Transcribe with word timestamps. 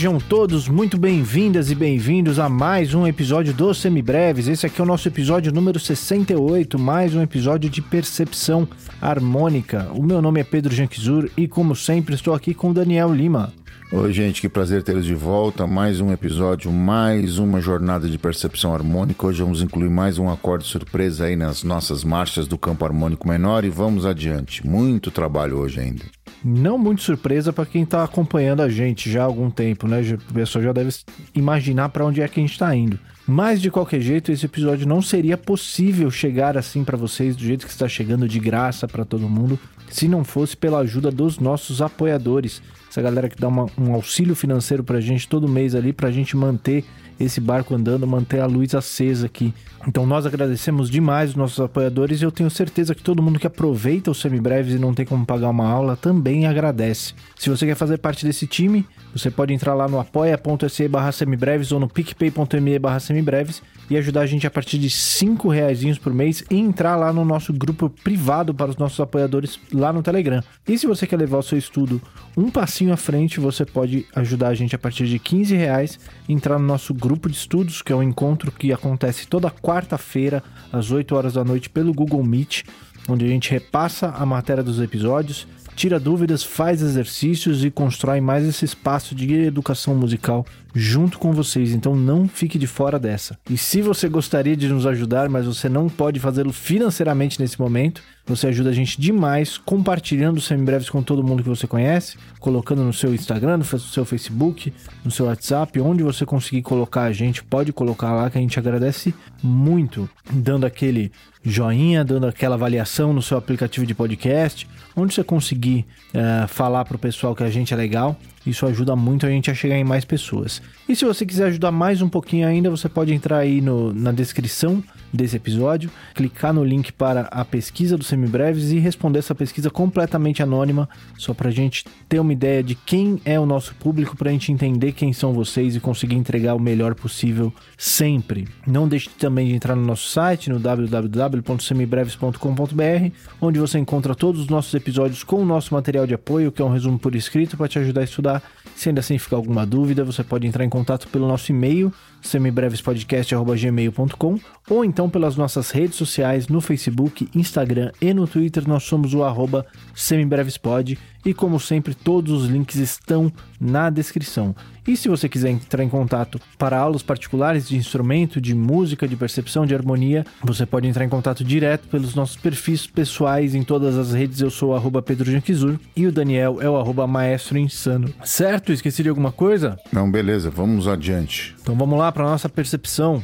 Sejam 0.00 0.18
todos 0.18 0.66
muito 0.66 0.96
bem-vindas 0.96 1.70
e 1.70 1.74
bem-vindos 1.74 2.38
a 2.38 2.48
mais 2.48 2.94
um 2.94 3.06
episódio 3.06 3.52
do 3.52 3.74
Semibreves. 3.74 4.48
Esse 4.48 4.64
aqui 4.64 4.80
é 4.80 4.82
o 4.82 4.86
nosso 4.86 5.06
episódio 5.06 5.52
número 5.52 5.78
68, 5.78 6.78
mais 6.78 7.14
um 7.14 7.20
episódio 7.20 7.68
de 7.68 7.82
percepção 7.82 8.66
harmônica. 8.98 9.90
O 9.94 10.02
meu 10.02 10.22
nome 10.22 10.40
é 10.40 10.44
Pedro 10.44 10.74
Janquizur 10.74 11.28
e, 11.36 11.46
como 11.46 11.76
sempre, 11.76 12.14
estou 12.14 12.32
aqui 12.32 12.54
com 12.54 12.70
o 12.70 12.72
Daniel 12.72 13.12
Lima. 13.12 13.52
Oi, 13.92 14.10
gente, 14.10 14.40
que 14.40 14.48
prazer 14.48 14.82
tê-los 14.82 15.04
de 15.04 15.14
volta. 15.14 15.66
Mais 15.66 16.00
um 16.00 16.10
episódio, 16.10 16.72
mais 16.72 17.38
uma 17.38 17.60
jornada 17.60 18.08
de 18.08 18.16
percepção 18.16 18.72
harmônica. 18.72 19.26
Hoje 19.26 19.42
vamos 19.42 19.60
incluir 19.60 19.90
mais 19.90 20.16
um 20.16 20.30
acorde 20.30 20.64
surpresa 20.64 21.26
aí 21.26 21.36
nas 21.36 21.62
nossas 21.62 22.04
marchas 22.04 22.46
do 22.46 22.56
campo 22.56 22.86
harmônico 22.86 23.28
menor 23.28 23.66
e 23.66 23.68
vamos 23.68 24.06
adiante. 24.06 24.66
Muito 24.66 25.10
trabalho 25.10 25.58
hoje 25.58 25.78
ainda. 25.78 26.04
Não 26.44 26.78
muito 26.78 27.02
surpresa 27.02 27.52
para 27.52 27.66
quem 27.66 27.82
está 27.82 28.02
acompanhando 28.02 28.62
a 28.62 28.68
gente 28.68 29.10
já 29.10 29.22
há 29.22 29.26
algum 29.26 29.50
tempo, 29.50 29.86
né? 29.86 30.00
O 30.30 30.32
pessoal 30.32 30.64
já 30.64 30.72
deve 30.72 30.90
imaginar 31.34 31.90
para 31.90 32.04
onde 32.04 32.22
é 32.22 32.28
que 32.28 32.40
a 32.40 32.42
gente 32.42 32.52
está 32.52 32.74
indo. 32.74 32.98
Mas 33.26 33.60
de 33.60 33.70
qualquer 33.70 34.00
jeito, 34.00 34.32
esse 34.32 34.46
episódio 34.46 34.88
não 34.88 35.02
seria 35.02 35.36
possível 35.36 36.10
chegar 36.10 36.56
assim 36.56 36.82
para 36.82 36.96
vocês 36.96 37.36
do 37.36 37.44
jeito 37.44 37.66
que 37.66 37.72
está 37.72 37.86
chegando 37.86 38.26
de 38.26 38.40
graça 38.40 38.88
para 38.88 39.04
todo 39.04 39.28
mundo, 39.28 39.58
se 39.88 40.08
não 40.08 40.24
fosse 40.24 40.56
pela 40.56 40.78
ajuda 40.80 41.10
dos 41.10 41.38
nossos 41.38 41.82
apoiadores. 41.82 42.62
Essa 42.90 43.02
galera 43.02 43.28
que 43.28 43.40
dá 43.40 43.46
uma, 43.46 43.66
um 43.78 43.94
auxílio 43.94 44.34
financeiro 44.34 44.82
para 44.82 44.98
a 44.98 45.00
gente 45.00 45.28
todo 45.28 45.48
mês 45.48 45.74
ali, 45.74 45.92
para 45.92 46.08
a 46.08 46.12
gente 46.12 46.36
manter 46.36 46.84
esse 47.20 47.40
barco 47.40 47.74
andando, 47.74 48.06
manter 48.06 48.40
a 48.40 48.46
luz 48.46 48.74
acesa 48.74 49.26
aqui. 49.26 49.54
Então 49.86 50.06
nós 50.06 50.26
agradecemos 50.26 50.90
demais 50.90 51.30
os 51.30 51.36
nossos 51.36 51.60
apoiadores 51.60 52.20
e 52.20 52.24
eu 52.24 52.32
tenho 52.32 52.50
certeza 52.50 52.94
que 52.94 53.02
todo 53.02 53.22
mundo 53.22 53.38
que 53.38 53.46
aproveita 53.46 54.10
os 54.10 54.20
semibreves 54.20 54.74
e 54.74 54.78
não 54.78 54.94
tem 54.94 55.06
como 55.06 55.24
pagar 55.24 55.50
uma 55.50 55.68
aula 55.68 55.96
também 55.96 56.46
agradece. 56.46 57.14
Se 57.36 57.48
você 57.50 57.66
quer 57.66 57.74
fazer 57.74 57.98
parte 57.98 58.24
desse 58.24 58.46
time, 58.46 58.86
você 59.14 59.30
pode 59.30 59.52
entrar 59.52 59.74
lá 59.74 59.86
no 59.86 59.98
apoia.se 59.98 60.88
barra 60.88 61.12
semibreves 61.12 61.72
ou 61.72 61.80
no 61.80 61.88
picpay.me 61.88 62.78
barra 62.78 63.00
semibreves 63.00 63.62
e 63.88 63.96
ajudar 63.96 64.20
a 64.20 64.26
gente 64.26 64.46
a 64.46 64.50
partir 64.50 64.78
de 64.78 64.88
5 64.88 65.48
reais 65.48 65.80
por 65.98 66.14
mês 66.14 66.44
e 66.50 66.56
entrar 66.56 66.94
lá 66.94 67.12
no 67.12 67.24
nosso 67.24 67.52
grupo 67.52 67.90
privado 67.90 68.54
para 68.54 68.70
os 68.70 68.76
nossos 68.76 69.00
apoiadores 69.00 69.58
lá 69.72 69.92
no 69.92 70.02
Telegram. 70.02 70.42
E 70.66 70.78
se 70.78 70.86
você 70.86 71.06
quer 71.06 71.16
levar 71.16 71.38
o 71.38 71.42
seu 71.42 71.58
estudo 71.58 72.00
um 72.36 72.50
passinho 72.50 72.92
à 72.92 72.96
frente, 72.96 73.40
você 73.40 73.64
pode 73.64 74.06
ajudar 74.14 74.48
a 74.48 74.54
gente 74.54 74.76
a 74.76 74.78
partir 74.78 75.06
de 75.06 75.18
15 75.18 75.56
reais 75.56 75.98
entrar 76.28 76.58
no 76.58 76.66
nosso 76.66 76.94
grupo 76.94 77.09
de 77.16 77.36
estudos, 77.36 77.82
que 77.82 77.92
é 77.92 77.96
um 77.96 78.02
encontro 78.02 78.52
que 78.52 78.72
acontece 78.72 79.26
toda 79.26 79.50
quarta-feira 79.50 80.42
às 80.72 80.90
8 80.90 81.14
horas 81.14 81.32
da 81.34 81.44
noite 81.44 81.68
pelo 81.68 81.92
Google 81.92 82.22
Meet, 82.22 82.62
onde 83.08 83.24
a 83.24 83.28
gente 83.28 83.50
repassa 83.50 84.08
a 84.08 84.24
matéria 84.24 84.62
dos 84.62 84.80
episódios 84.80 85.46
tira 85.80 85.98
dúvidas, 85.98 86.42
faz 86.42 86.82
exercícios 86.82 87.64
e 87.64 87.70
constrói 87.70 88.20
mais 88.20 88.46
esse 88.46 88.66
espaço 88.66 89.14
de 89.14 89.32
educação 89.32 89.94
musical 89.94 90.44
junto 90.74 91.18
com 91.18 91.32
vocês. 91.32 91.72
Então 91.72 91.96
não 91.96 92.28
fique 92.28 92.58
de 92.58 92.66
fora 92.66 92.98
dessa. 92.98 93.38
E 93.48 93.56
se 93.56 93.80
você 93.80 94.06
gostaria 94.06 94.54
de 94.54 94.68
nos 94.68 94.84
ajudar, 94.84 95.30
mas 95.30 95.46
você 95.46 95.70
não 95.70 95.88
pode 95.88 96.20
fazê-lo 96.20 96.52
financeiramente 96.52 97.40
nesse 97.40 97.58
momento, 97.58 98.02
você 98.26 98.48
ajuda 98.48 98.68
a 98.68 98.74
gente 98.74 99.00
demais 99.00 99.56
compartilhando 99.56 100.36
os 100.36 100.44
semibreves 100.44 100.90
com 100.90 101.02
todo 101.02 101.24
mundo 101.24 101.42
que 101.42 101.48
você 101.48 101.66
conhece, 101.66 102.18
colocando 102.38 102.84
no 102.84 102.92
seu 102.92 103.14
Instagram, 103.14 103.56
no 103.56 103.64
seu 103.64 104.04
Facebook, 104.04 104.74
no 105.02 105.10
seu 105.10 105.26
WhatsApp, 105.26 105.80
onde 105.80 106.02
você 106.02 106.26
conseguir 106.26 106.60
colocar 106.60 107.04
a 107.04 107.12
gente, 107.12 107.42
pode 107.42 107.72
colocar 107.72 108.12
lá 108.12 108.28
que 108.28 108.36
a 108.36 108.40
gente 108.40 108.58
agradece 108.58 109.14
muito, 109.42 110.08
dando 110.30 110.66
aquele 110.66 111.10
joinha, 111.42 112.04
dando 112.04 112.26
aquela 112.26 112.54
avaliação 112.54 113.14
no 113.14 113.22
seu 113.22 113.38
aplicativo 113.38 113.86
de 113.86 113.94
podcast, 113.94 114.68
onde 114.96 115.14
você 115.14 115.24
conseguir 115.24 115.86
uh, 116.14 116.48
falar 116.48 116.84
para 116.84 116.96
o 116.96 116.98
pessoal 116.98 117.34
que 117.34 117.42
a 117.42 117.50
gente 117.50 117.72
é 117.72 117.76
legal. 117.76 118.16
Isso 118.46 118.66
ajuda 118.66 118.96
muito 118.96 119.26
a 119.26 119.28
gente 119.28 119.50
a 119.50 119.54
chegar 119.54 119.76
em 119.76 119.84
mais 119.84 120.04
pessoas. 120.04 120.62
E 120.88 120.96
se 120.96 121.04
você 121.04 121.26
quiser 121.26 121.48
ajudar 121.48 121.70
mais 121.70 122.00
um 122.00 122.08
pouquinho 122.08 122.46
ainda, 122.46 122.70
você 122.70 122.88
pode 122.88 123.12
entrar 123.12 123.38
aí 123.38 123.60
no, 123.60 123.92
na 123.92 124.12
descrição 124.12 124.82
desse 125.12 125.36
episódio, 125.36 125.90
clicar 126.14 126.52
no 126.52 126.64
link 126.64 126.92
para 126.92 127.22
a 127.22 127.44
pesquisa 127.44 127.96
do 127.96 128.04
Semibreves 128.04 128.70
e 128.70 128.78
responder 128.78 129.18
essa 129.18 129.34
pesquisa 129.34 129.68
completamente 129.70 130.40
anônima, 130.42 130.88
só 131.18 131.34
para 131.34 131.48
a 131.48 131.52
gente 131.52 131.84
ter 132.08 132.20
uma 132.20 132.32
ideia 132.32 132.62
de 132.62 132.74
quem 132.74 133.20
é 133.24 133.38
o 133.38 133.46
nosso 133.46 133.74
público, 133.74 134.16
para 134.16 134.30
a 134.30 134.32
gente 134.32 134.52
entender 134.52 134.92
quem 134.92 135.12
são 135.12 135.32
vocês 135.32 135.76
e 135.76 135.80
conseguir 135.80 136.16
entregar 136.16 136.54
o 136.54 136.60
melhor 136.60 136.94
possível 136.94 137.52
sempre. 137.76 138.48
Não 138.66 138.88
deixe 138.88 139.10
também 139.10 139.48
de 139.48 139.54
entrar 139.54 139.76
no 139.76 139.84
nosso 139.84 140.08
site, 140.08 140.48
no 140.50 140.58
www.semibreves.com.br, 140.58 143.14
onde 143.40 143.58
você 143.58 143.78
encontra 143.78 144.14
todos 144.14 144.42
os 144.42 144.48
nossos 144.48 144.74
episódios 144.74 145.24
com 145.24 145.42
o 145.42 145.44
nosso 145.44 145.74
material 145.74 146.06
de 146.06 146.14
apoio, 146.14 146.52
que 146.52 146.62
é 146.62 146.64
um 146.64 146.72
resumo 146.72 146.98
por 146.98 147.14
escrito 147.14 147.56
para 147.56 147.68
te 147.68 147.78
ajudar 147.78 148.02
a 148.02 148.04
estudar. 148.04 148.42
Se 148.74 148.88
ainda 148.88 149.00
assim 149.00 149.18
ficar 149.18 149.36
alguma 149.36 149.66
dúvida, 149.66 150.04
você 150.04 150.24
pode 150.24 150.46
entrar 150.46 150.64
em 150.64 150.68
contato 150.68 151.08
pelo 151.08 151.26
nosso 151.28 151.52
e-mail 151.52 151.92
semibrevespodcast.gmail.com 152.22 154.38
ou 154.68 154.84
então 154.84 155.10
pelas 155.10 155.36
nossas 155.36 155.70
redes 155.70 155.96
sociais 155.96 156.48
no 156.48 156.60
Facebook, 156.60 157.28
Instagram 157.34 157.90
e 158.00 158.14
no 158.14 158.26
Twitter. 158.26 158.68
Nós 158.68 158.82
somos 158.84 159.14
o 159.14 159.24
arroba 159.24 159.66
semibrevespod 159.94 160.98
e 161.24 161.34
como 161.34 161.60
sempre 161.60 161.94
todos 161.94 162.42
os 162.42 162.48
links 162.48 162.76
estão 162.76 163.32
na 163.60 163.90
descrição. 163.90 164.54
E 164.86 164.96
se 164.96 165.08
você 165.08 165.28
quiser 165.28 165.50
entrar 165.50 165.84
em 165.84 165.88
contato 165.88 166.40
para 166.58 166.78
aulas 166.78 167.02
particulares 167.02 167.68
de 167.68 167.76
instrumento, 167.76 168.40
de 168.40 168.54
música, 168.54 169.06
de 169.06 169.14
percepção, 169.14 169.66
de 169.66 169.74
harmonia, 169.74 170.24
você 170.42 170.64
pode 170.64 170.88
entrar 170.88 171.04
em 171.04 171.08
contato 171.08 171.44
direto 171.44 171.86
pelos 171.88 172.14
nossos 172.14 172.36
perfis 172.36 172.86
pessoais 172.86 173.54
em 173.54 173.62
todas 173.62 173.96
as 173.96 174.12
redes. 174.12 174.40
Eu 174.40 174.50
sou 174.50 174.74
o 174.74 175.02
Pedro 175.02 175.30
Janquizur 175.30 175.78
e 175.94 176.06
o 176.06 176.12
Daniel 176.12 176.60
é 176.60 176.68
o 176.68 176.76
arroba 176.76 177.06
Maestro 177.06 177.58
Insano. 177.58 178.12
Certo? 178.24 178.72
Esqueci 178.72 179.02
de 179.02 179.08
alguma 179.08 179.30
coisa? 179.30 179.78
Não, 179.92 180.10
beleza, 180.10 180.50
vamos 180.50 180.88
adiante. 180.88 181.54
Então 181.60 181.74
vamos 181.74 181.98
lá 181.98 182.10
para 182.10 182.24
nossa 182.24 182.48
percepção. 182.48 183.22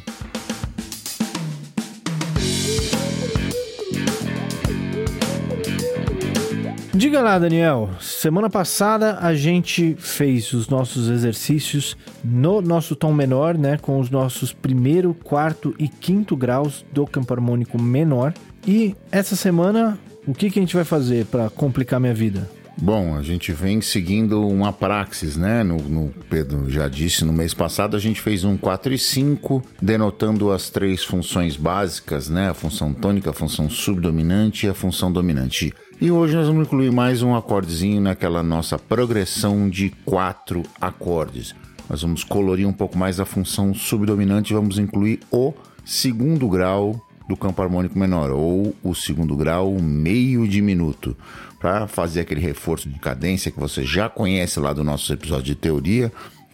Diga 6.97 7.21
lá, 7.21 7.37
Daniel. 7.37 7.91
Semana 8.01 8.49
passada 8.49 9.19
a 9.21 9.35
gente 9.35 9.95
fez 9.99 10.51
os 10.51 10.67
nossos 10.67 11.09
exercícios 11.09 11.95
no 12.23 12.59
nosso 12.59 12.95
tom 12.95 13.13
menor, 13.13 13.55
né? 13.55 13.77
Com 13.79 13.99
os 13.99 14.09
nossos 14.09 14.51
primeiro, 14.51 15.13
quarto 15.13 15.75
e 15.77 15.87
quinto 15.87 16.35
graus 16.35 16.83
do 16.91 17.05
campo 17.05 17.31
harmônico 17.31 17.79
menor. 17.79 18.33
E 18.65 18.95
essa 19.11 19.35
semana, 19.35 19.95
o 20.25 20.33
que, 20.33 20.49
que 20.49 20.57
a 20.57 20.61
gente 20.63 20.75
vai 20.75 20.83
fazer 20.83 21.27
para 21.27 21.51
complicar 21.51 21.99
minha 21.99 22.15
vida? 22.15 22.49
Bom, 22.79 23.15
a 23.15 23.23
gente 23.23 23.51
vem 23.51 23.81
seguindo 23.81 24.47
uma 24.47 24.71
praxis, 24.71 25.35
né? 25.35 25.63
No, 25.63 25.77
no, 25.77 26.13
Pedro 26.29 26.69
já 26.69 26.87
disse, 26.87 27.25
no 27.25 27.33
mês 27.33 27.51
passado 27.51 27.97
a 27.97 27.99
gente 27.99 28.21
fez 28.21 28.43
um 28.43 28.55
4 28.55 28.93
e 28.93 28.99
5, 28.99 29.63
denotando 29.81 30.51
as 30.51 30.69
três 30.69 31.03
funções 31.03 31.57
básicas, 31.57 32.29
né? 32.29 32.51
A 32.51 32.53
função 32.53 32.93
tônica, 32.93 33.31
a 33.31 33.33
função 33.33 33.67
subdominante 33.67 34.67
e 34.67 34.69
a 34.69 34.75
função 34.75 35.11
dominante. 35.11 35.73
E 35.99 36.11
hoje 36.11 36.35
nós 36.35 36.45
vamos 36.45 36.67
incluir 36.67 36.91
mais 36.91 37.23
um 37.23 37.35
acordezinho 37.35 37.99
naquela 37.99 38.43
nossa 38.43 38.77
progressão 38.77 39.67
de 39.67 39.89
quatro 40.05 40.61
acordes. 40.79 41.55
Nós 41.89 42.03
vamos 42.03 42.23
colorir 42.23 42.67
um 42.67 42.73
pouco 42.73 42.95
mais 42.95 43.19
a 43.19 43.25
função 43.25 43.73
subdominante 43.73 44.53
e 44.53 44.55
vamos 44.55 44.77
incluir 44.77 45.21
o 45.31 45.51
segundo 45.83 46.47
grau 46.47 47.01
do 47.27 47.35
campo 47.35 47.61
harmônico 47.61 47.97
menor, 47.97 48.31
ou 48.31 48.75
o 48.83 48.95
segundo 48.95 49.35
grau 49.35 49.77
meio 49.79 50.47
diminuto, 50.47 51.15
para 51.59 51.87
fazer 51.87 52.21
aquele 52.21 52.41
reforço 52.41 52.87
de 52.87 52.99
cadência 52.99 53.51
que 53.51 53.59
você 53.59 53.83
já 53.83 54.09
conhece 54.09 54.59
lá 54.59 54.73
do 54.73 54.83
nosso 54.83 55.11
episódio 55.11 55.45
de 55.45 55.55
teoria, 55.55 56.11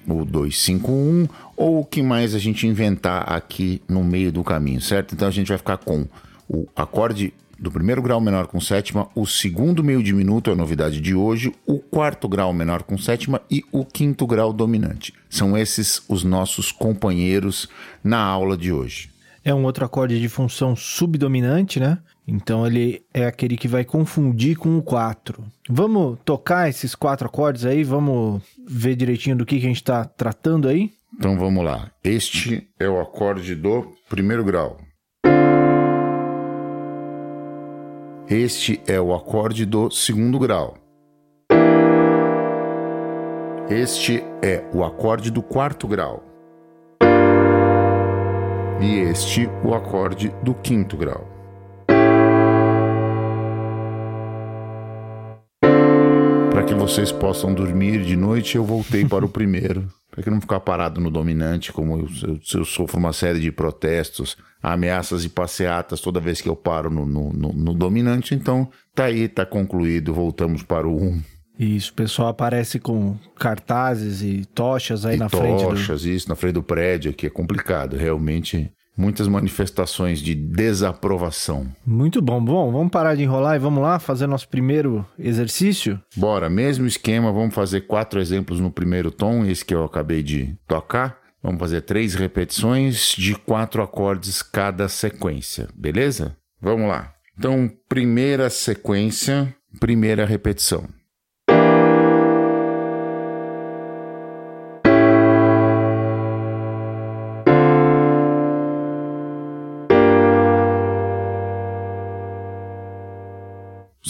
o 0.08 0.26
251, 0.26 1.28
ou 1.56 1.80
o 1.80 1.86
que 1.86 2.02
mais 2.02 2.36
a 2.36 2.40
gente 2.40 2.68
inventar 2.68 3.32
aqui 3.32 3.82
no 3.88 4.04
meio 4.04 4.32
do 4.32 4.44
caminho, 4.44 4.82
certo? 4.82 5.14
Então 5.14 5.28
a 5.28 5.32
gente 5.32 5.48
vai 5.48 5.58
ficar 5.58 5.78
com 5.78 6.06
o 6.50 6.68
acorde 6.76 7.34
do 7.64 7.72
primeiro 7.72 8.02
grau 8.02 8.20
menor 8.20 8.48
com 8.48 8.60
sétima, 8.60 9.08
o 9.16 9.26
segundo 9.26 9.84
meio 9.84 10.04
diminuto 10.04 10.50
é 10.50 10.54
a 10.54 10.56
novidade 10.56 11.00
de 11.00 11.16
hoje, 11.16 11.54
o 11.66 11.80
quarto 11.80 12.28
grau 12.28 12.52
menor 12.52 12.84
com 12.84 12.98
sétima 12.98 13.42
e 13.50 13.64
o 13.72 13.86
quinto 13.86 14.28
grau 14.28 14.52
dominante. 14.52 15.14
São 15.30 15.58
esses 15.58 16.02
os 16.10 16.26
nossos 16.26 16.74
companheiros 16.74 17.70
na 18.04 18.20
aula 18.20 18.58
de 18.58 18.74
hoje. 18.74 19.13
É 19.46 19.54
um 19.54 19.66
outro 19.66 19.84
acorde 19.84 20.20
de 20.20 20.30
função 20.30 20.76
subdominante, 20.76 21.80
né? 21.80 21.98
Então 22.26 22.66
ele 22.66 23.04
é 23.14 23.26
aquele 23.26 23.58
que 23.58 23.68
vai 23.68 23.84
confundir 23.84 24.56
com 24.56 24.78
o 24.78 24.82
4. 24.82 25.44
Vamos 25.70 26.18
tocar 26.24 26.70
esses 26.70 26.96
quatro 26.96 27.28
acordes 27.28 27.66
aí? 27.66 27.84
Vamos 27.84 28.42
ver 28.66 28.96
direitinho 28.96 29.36
do 29.36 29.46
que, 29.46 29.60
que 29.60 29.66
a 29.66 29.70
gente 29.70 29.78
está 29.78 30.06
tratando 30.06 30.70
aí? 30.70 30.92
Então 31.14 31.38
vamos 31.38 31.64
lá. 31.64 31.92
Este 32.04 32.70
é 32.80 32.88
o 32.88 33.00
acorde 33.00 33.54
do 33.54 33.94
primeiro 34.10 34.46
grau. 34.46 34.78
Este 38.30 38.82
é 38.88 39.00
o 39.00 39.14
acorde 39.14 39.66
do 39.66 39.92
segundo 39.92 40.40
grau. 40.40 40.78
Este 43.70 44.24
é 44.42 44.64
o 44.74 44.84
acorde 44.84 45.30
do 45.30 45.44
quarto 45.44 45.88
grau. 45.88 46.33
E 48.84 49.00
este 49.00 49.50
o 49.64 49.74
acorde 49.74 50.28
do 50.44 50.54
quinto 50.54 50.98
grau. 50.98 51.26
Para 56.52 56.64
que 56.66 56.74
vocês 56.74 57.10
possam 57.10 57.54
dormir 57.54 58.04
de 58.04 58.18
noite, 58.18 58.58
eu 58.58 58.66
voltei 58.66 59.06
para 59.06 59.24
o 59.24 59.30
primeiro. 59.32 59.88
Para 60.12 60.22
que 60.22 60.30
não 60.30 60.42
ficar 60.42 60.60
parado 60.60 61.00
no 61.00 61.10
dominante, 61.10 61.72
como 61.72 61.98
eu, 61.98 62.08
eu, 62.28 62.40
eu, 62.56 62.66
sofro 62.66 63.00
uma 63.00 63.14
série 63.14 63.40
de 63.40 63.54
protestos, 63.54 64.36
ameaças 64.62 65.24
e 65.24 65.30
passeatas 65.30 66.02
toda 66.02 66.20
vez 66.20 66.42
que 66.42 66.50
eu 66.50 66.56
paro 66.56 66.90
no, 66.90 67.06
no, 67.06 67.32
no, 67.32 67.54
no 67.54 67.74
dominante. 67.74 68.36
Então, 68.36 68.70
tá 68.94 69.06
aí, 69.06 69.30
tá 69.30 69.46
concluído, 69.46 70.14
voltamos 70.14 70.62
para 70.62 70.86
o 70.86 71.02
1. 71.02 71.22
Isso, 71.58 71.92
o 71.92 71.94
pessoal 71.94 72.30
aparece 72.30 72.80
com 72.80 73.16
cartazes 73.38 74.22
e 74.22 74.46
tochas 74.54 75.06
aí 75.06 75.16
e 75.16 75.20
na 75.20 75.30
tochas, 75.30 75.48
frente. 75.48 75.64
Tochas, 75.64 76.06
isso, 76.06 76.30
na 76.30 76.36
frente 76.36 76.54
do 76.54 76.64
prédio, 76.64 77.14
que 77.14 77.28
é 77.28 77.30
complicado. 77.30 77.96
Realmente 77.96 78.72
muitas 78.98 79.28
manifestações 79.28 80.20
de 80.20 80.36
desaprovação. 80.36 81.68
Muito 81.86 82.22
bom. 82.22 82.44
Bom, 82.44 82.72
vamos 82.72 82.92
parar 82.92 83.16
de 83.16 83.24
enrolar 83.24 83.56
e 83.56 83.60
vamos 83.60 83.82
lá 83.82 84.00
fazer 84.00 84.28
nosso 84.28 84.48
primeiro 84.48 85.06
exercício? 85.18 86.00
Bora, 86.16 86.50
mesmo 86.50 86.86
esquema, 86.86 87.32
vamos 87.32 87.54
fazer 87.54 87.82
quatro 87.82 88.20
exemplos 88.20 88.60
no 88.60 88.72
primeiro 88.72 89.12
tom, 89.12 89.46
esse 89.46 89.66
que 89.66 89.74
eu 89.74 89.84
acabei 89.84 90.24
de 90.24 90.56
tocar. 90.68 91.18
Vamos 91.42 91.60
fazer 91.60 91.82
três 91.82 92.16
repetições 92.16 93.14
de 93.18 93.36
quatro 93.36 93.84
acordes 93.84 94.42
cada 94.42 94.88
sequência, 94.88 95.68
beleza? 95.76 96.38
Vamos 96.62 96.88
lá. 96.88 97.12
Então, 97.38 97.70
primeira 97.90 98.50
sequência, 98.50 99.54
primeira 99.80 100.26
repetição. 100.26 100.88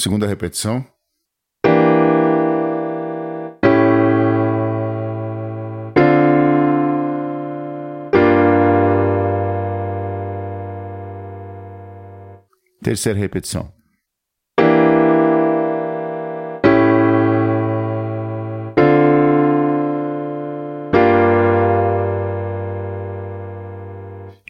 Segunda 0.03 0.27
repetição. 0.27 0.85
Terceira 12.83 13.17
repetição. 13.17 13.73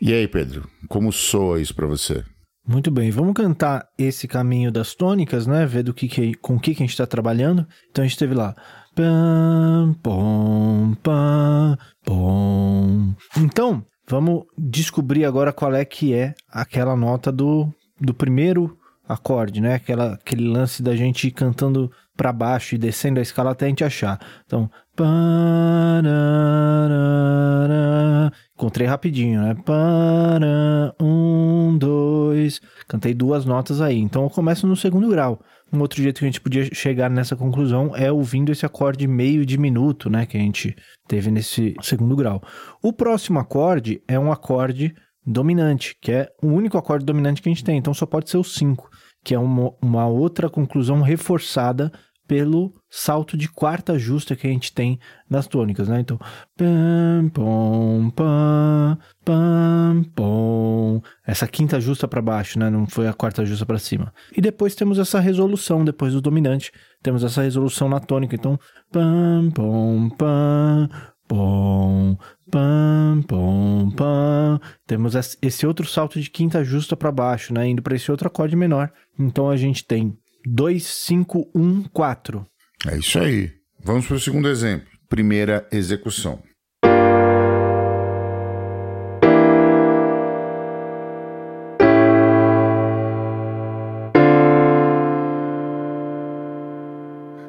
E 0.02 0.12
aí, 0.16 0.28
Pedro, 0.28 0.68
como 0.90 1.12
soa 1.12 1.62
isso 1.62 1.76
para 1.76 1.86
você? 1.86 2.26
Muito 2.66 2.90
bem, 2.90 3.12
vamos 3.12 3.34
cantar 3.34 3.90
esse 3.98 4.26
caminho 4.26 4.72
das 4.72 4.96
tônicas, 4.96 5.46
né? 5.46 5.66
Ver 5.66 5.84
do 5.84 5.94
que, 5.94 6.08
que 6.08 6.34
com 6.36 6.56
o 6.56 6.60
que, 6.60 6.74
que 6.74 6.82
a 6.82 6.86
gente 6.86 6.94
está 6.94 7.06
trabalhando. 7.06 7.68
Então 7.92 8.04
a 8.04 8.08
gente 8.08 8.18
teve 8.18 8.34
lá. 8.34 8.56
Então, 13.38 13.86
vamos 14.08 14.46
descobrir 14.58 15.26
agora 15.26 15.52
qual 15.52 15.74
é 15.74 15.84
que 15.84 16.14
é 16.14 16.34
aquela 16.50 16.96
nota 16.96 17.34
do, 17.34 17.70
do 18.00 18.14
primeiro 18.14 18.78
acorde, 19.08 19.60
né? 19.60 19.76
Aquela, 19.76 20.14
aquele 20.14 20.48
lance 20.48 20.82
da 20.82 20.96
gente 20.96 21.30
cantando 21.32 21.92
para 22.16 22.32
baixo 22.32 22.76
e 22.76 22.78
descendo 22.78 23.20
a 23.20 23.24
escala 23.24 23.52
até 23.52 23.66
a 23.66 23.70
gente 23.70 23.84
achar. 23.84 24.20
Então, 24.46 24.70
encontrei 28.56 28.88
rapidinho, 28.88 29.42
né? 29.42 29.56
Um, 31.02 31.78
dois, 31.78 32.62
cantei 32.88 33.14
duas 33.14 33.46
notas 33.46 33.82
aí. 33.82 34.00
Então 34.00 34.24
eu 34.24 34.30
começo 34.30 34.68
no 34.68 34.76
segundo 34.76 35.10
grau. 35.10 35.42
Um 35.72 35.80
outro 35.80 36.02
jeito 36.02 36.20
que 36.20 36.26
a 36.26 36.28
gente 36.28 36.42
podia 36.42 36.66
chegar 36.74 37.10
nessa 37.10 37.36
conclusão 37.36 37.96
é 37.96 38.12
ouvindo 38.12 38.52
esse 38.52 38.66
acorde 38.66 39.08
meio 39.08 39.46
diminuto, 39.46 40.10
né? 40.10 40.26
Que 40.26 40.38
a 40.38 40.40
gente 40.40 40.76
teve 41.08 41.32
nesse 41.32 41.76
segundo 41.82 42.16
grau. 42.16 42.42
O 42.82 42.94
próximo 42.94 43.40
acorde 43.40 44.02
é 44.08 44.20
um 44.20 44.32
acorde 44.32 44.94
dominante, 45.26 45.98
que 46.00 46.12
é 46.12 46.30
o 46.42 46.48
único 46.48 46.78
acorde 46.78 47.06
dominante 47.06 47.42
que 47.42 47.50
a 47.50 47.52
gente 47.52 47.64
tem. 47.64 47.78
Então 47.78 47.94
só 47.94 48.06
pode 48.06 48.30
ser 48.30 48.38
o 48.38 48.44
5 48.44 48.90
que 49.24 49.34
é 49.34 49.40
uma, 49.40 49.72
uma 49.82 50.06
outra 50.06 50.50
conclusão 50.50 51.02
reforçada 51.02 51.92
pelo 52.28 52.74
salto 52.90 53.36
de 53.36 53.48
quarta 53.50 53.98
justa 53.98 54.36
que 54.36 54.48
a 54.48 54.50
gente 54.50 54.74
tem 54.74 55.00
nas 55.30 55.48
tônicas, 55.48 55.88
né? 55.90 56.00
Então, 56.00 56.18
pam, 56.56 57.30
pom, 57.34 58.10
pam, 58.12 58.98
pam, 59.26 60.04
pom. 60.16 61.02
Essa 61.26 61.48
quinta 61.48 61.80
justa 61.80 62.08
para 62.08 62.22
baixo, 62.22 62.58
né? 62.58 62.70
Não 62.70 62.88
foi 62.88 63.08
a 63.08 63.14
quarta 63.14 63.46
justa 63.46 63.66
para 63.66 63.80
cima. 63.80 64.14
E 64.36 64.42
depois 64.42 64.76
temos 64.76 65.00
essa 65.00 65.20
resolução 65.20 65.84
depois 65.84 66.14
do 66.14 66.22
dominante, 66.22 66.72
temos 67.02 67.24
essa 67.24 67.42
resolução 67.42 67.90
na 67.90 68.00
tônica. 68.00 68.36
Então, 68.36 68.60
pam, 68.92 69.52
pom, 69.54 70.10
pam, 70.10 70.90
pom, 71.28 72.18
pam, 72.50 73.24
pom, 73.28 73.92
pam. 73.92 74.60
Temos 74.86 75.14
esse 75.42 75.66
outro 75.66 75.88
salto 75.88 76.22
de 76.22 76.30
quinta 76.30 76.64
justa 76.64 76.96
para 76.96 77.12
baixo, 77.12 77.54
né? 77.54 77.68
Indo 77.68 77.82
para 77.82 77.96
esse 77.96 78.12
outro 78.12 78.28
acorde 78.28 78.56
menor. 78.56 78.92
Então 79.18 79.50
a 79.50 79.58
gente 79.58 79.86
tem 79.86 80.18
2, 80.46 80.84
5, 80.86 81.52
1, 81.56 81.84
4. 81.84 82.46
É 82.88 82.98
isso 82.98 83.18
aí. 83.18 83.52
Vamos 83.84 84.06
para 84.06 84.16
o 84.16 84.20
segundo 84.20 84.50
exemplo. 84.50 84.88
Primeira 85.08 85.68
execução. 85.72 86.42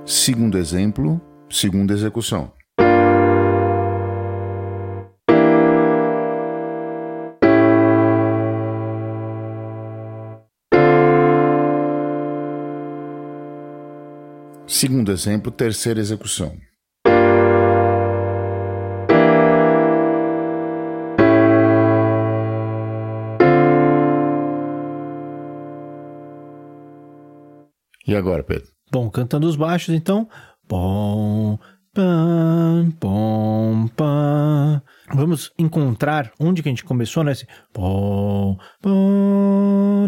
Segundo 0.07 0.59
exemplo, 0.59 1.21
segunda 1.51 1.93
execução. 1.93 2.53
Segundo 14.85 15.11
exemplo, 15.11 15.51
terceira 15.51 15.99
execução. 15.99 16.59
E 28.07 28.15
agora, 28.15 28.45
Pedro? 28.45 28.69
Bom, 28.93 29.09
cantando 29.09 29.47
os 29.47 29.57
baixos, 29.57 29.95
então. 29.95 30.29
Bom, 30.69 31.59
pam, 31.95 32.91
pom, 32.99 33.89
pam. 33.97 34.83
Vamos 35.15 35.53
encontrar 35.57 36.33
onde 36.41 36.63
que 36.63 36.69
a 36.69 36.73
gente 36.73 36.85
começou, 36.85 37.23
né? 37.23 37.33
Pom, 37.73 38.59
pom. 38.83 40.07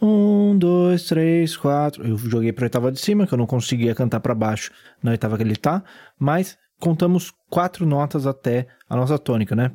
Um, 0.00 0.58
dois, 0.58 1.04
três, 1.04 1.56
quatro. 1.56 2.06
Eu 2.06 2.18
joguei 2.18 2.52
para 2.52 2.64
oitava 2.64 2.92
de 2.92 3.00
cima, 3.00 3.26
que 3.26 3.32
eu 3.32 3.38
não 3.38 3.46
conseguia 3.46 3.94
cantar 3.94 4.20
para 4.20 4.34
baixo 4.34 4.70
na 5.02 5.12
oitava 5.12 5.36
que 5.36 5.42
ele 5.42 5.56
tá, 5.56 5.82
mas 6.18 6.58
contamos 6.80 7.32
quatro 7.48 7.86
notas 7.86 8.26
até 8.26 8.66
a 8.88 8.96
nossa 8.96 9.18
tônica, 9.18 9.56
né? 9.56 9.70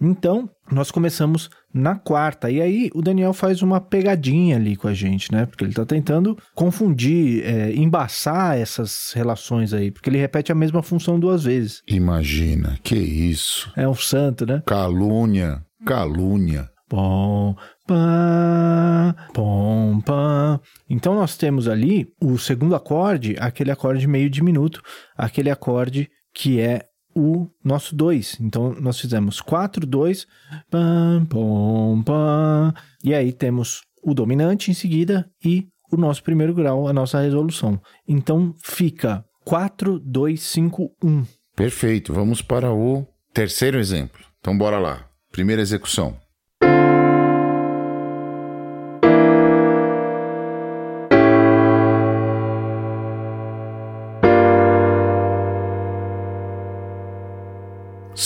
Então, 0.00 0.48
nós 0.70 0.90
começamos 0.90 1.48
na 1.72 1.96
quarta. 1.96 2.50
E 2.50 2.60
aí 2.60 2.90
o 2.94 3.02
Daniel 3.02 3.32
faz 3.32 3.62
uma 3.62 3.80
pegadinha 3.80 4.56
ali 4.56 4.76
com 4.76 4.88
a 4.88 4.94
gente, 4.94 5.32
né? 5.32 5.46
Porque 5.46 5.64
ele 5.64 5.74
tá 5.74 5.84
tentando 5.84 6.36
confundir, 6.54 7.44
é, 7.44 7.72
embaçar 7.74 8.58
essas 8.58 9.12
relações 9.14 9.72
aí, 9.72 9.90
porque 9.90 10.10
ele 10.10 10.18
repete 10.18 10.50
a 10.50 10.54
mesma 10.54 10.82
função 10.82 11.18
duas 11.18 11.44
vezes. 11.44 11.82
Imagina, 11.86 12.78
que 12.82 12.96
isso. 12.96 13.70
É 13.76 13.88
um 13.88 13.94
santo, 13.94 14.46
né? 14.46 14.62
Calúnia, 14.66 15.62
calúnia. 15.84 16.68
Pom, 16.88 17.56
pá, 17.86 19.28
pom, 19.34 20.00
pá. 20.02 20.60
Então 20.88 21.14
nós 21.16 21.36
temos 21.36 21.66
ali 21.66 22.06
o 22.20 22.38
segundo 22.38 22.76
acorde, 22.76 23.36
aquele 23.40 23.72
acorde 23.72 24.06
meio 24.06 24.30
diminuto, 24.30 24.80
aquele 25.16 25.50
acorde 25.50 26.08
que 26.32 26.60
é 26.60 26.86
o 27.14 27.48
nosso 27.64 27.96
2. 27.96 28.38
Então 28.40 28.74
nós 28.80 29.00
fizemos 29.00 29.40
4, 29.40 29.86
2, 29.86 30.26
pam, 30.70 31.26
pom, 31.28 32.02
pam. 32.02 32.74
E 33.02 33.14
aí 33.14 33.32
temos 33.32 33.80
o 34.02 34.14
dominante 34.14 34.70
em 34.70 34.74
seguida 34.74 35.28
e 35.44 35.66
o 35.90 35.96
nosso 35.96 36.22
primeiro 36.22 36.54
grau, 36.54 36.86
a 36.86 36.92
nossa 36.92 37.20
resolução. 37.20 37.80
Então 38.06 38.54
fica 38.62 39.24
4, 39.44 39.98
2, 39.98 40.40
5, 40.40 40.92
1. 41.02 41.24
Perfeito. 41.56 42.12
Vamos 42.12 42.42
para 42.42 42.72
o 42.72 43.06
terceiro 43.32 43.78
exemplo. 43.78 44.20
Então 44.38 44.56
bora 44.56 44.78
lá. 44.78 45.08
Primeira 45.32 45.62
execução. 45.62 46.16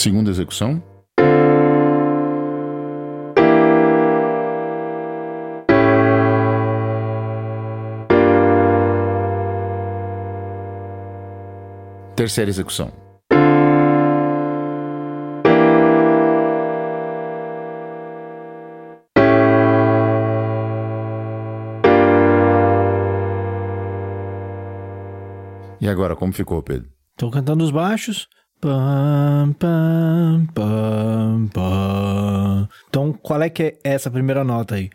Segunda 0.03 0.31
execução. 0.31 0.83
Terceira 12.17 12.49
execução. 12.49 12.91
E 25.79 25.87
agora, 25.87 26.17
como 26.17 26.33
ficou, 26.33 26.63
Pedro? 26.63 26.89
Estou 27.11 27.31
cantando 27.31 27.63
os 27.63 27.71
baixos, 27.71 28.27
Pam, 28.61 29.55
pam, 29.59 30.47
pam, 30.53 31.49
pam. 31.51 32.69
Então, 32.91 33.11
qual 33.11 33.41
é 33.41 33.49
que 33.49 33.63
é 33.63 33.79
essa 33.83 34.11
primeira 34.11 34.45
nota 34.45 34.75
aí? 34.75 34.91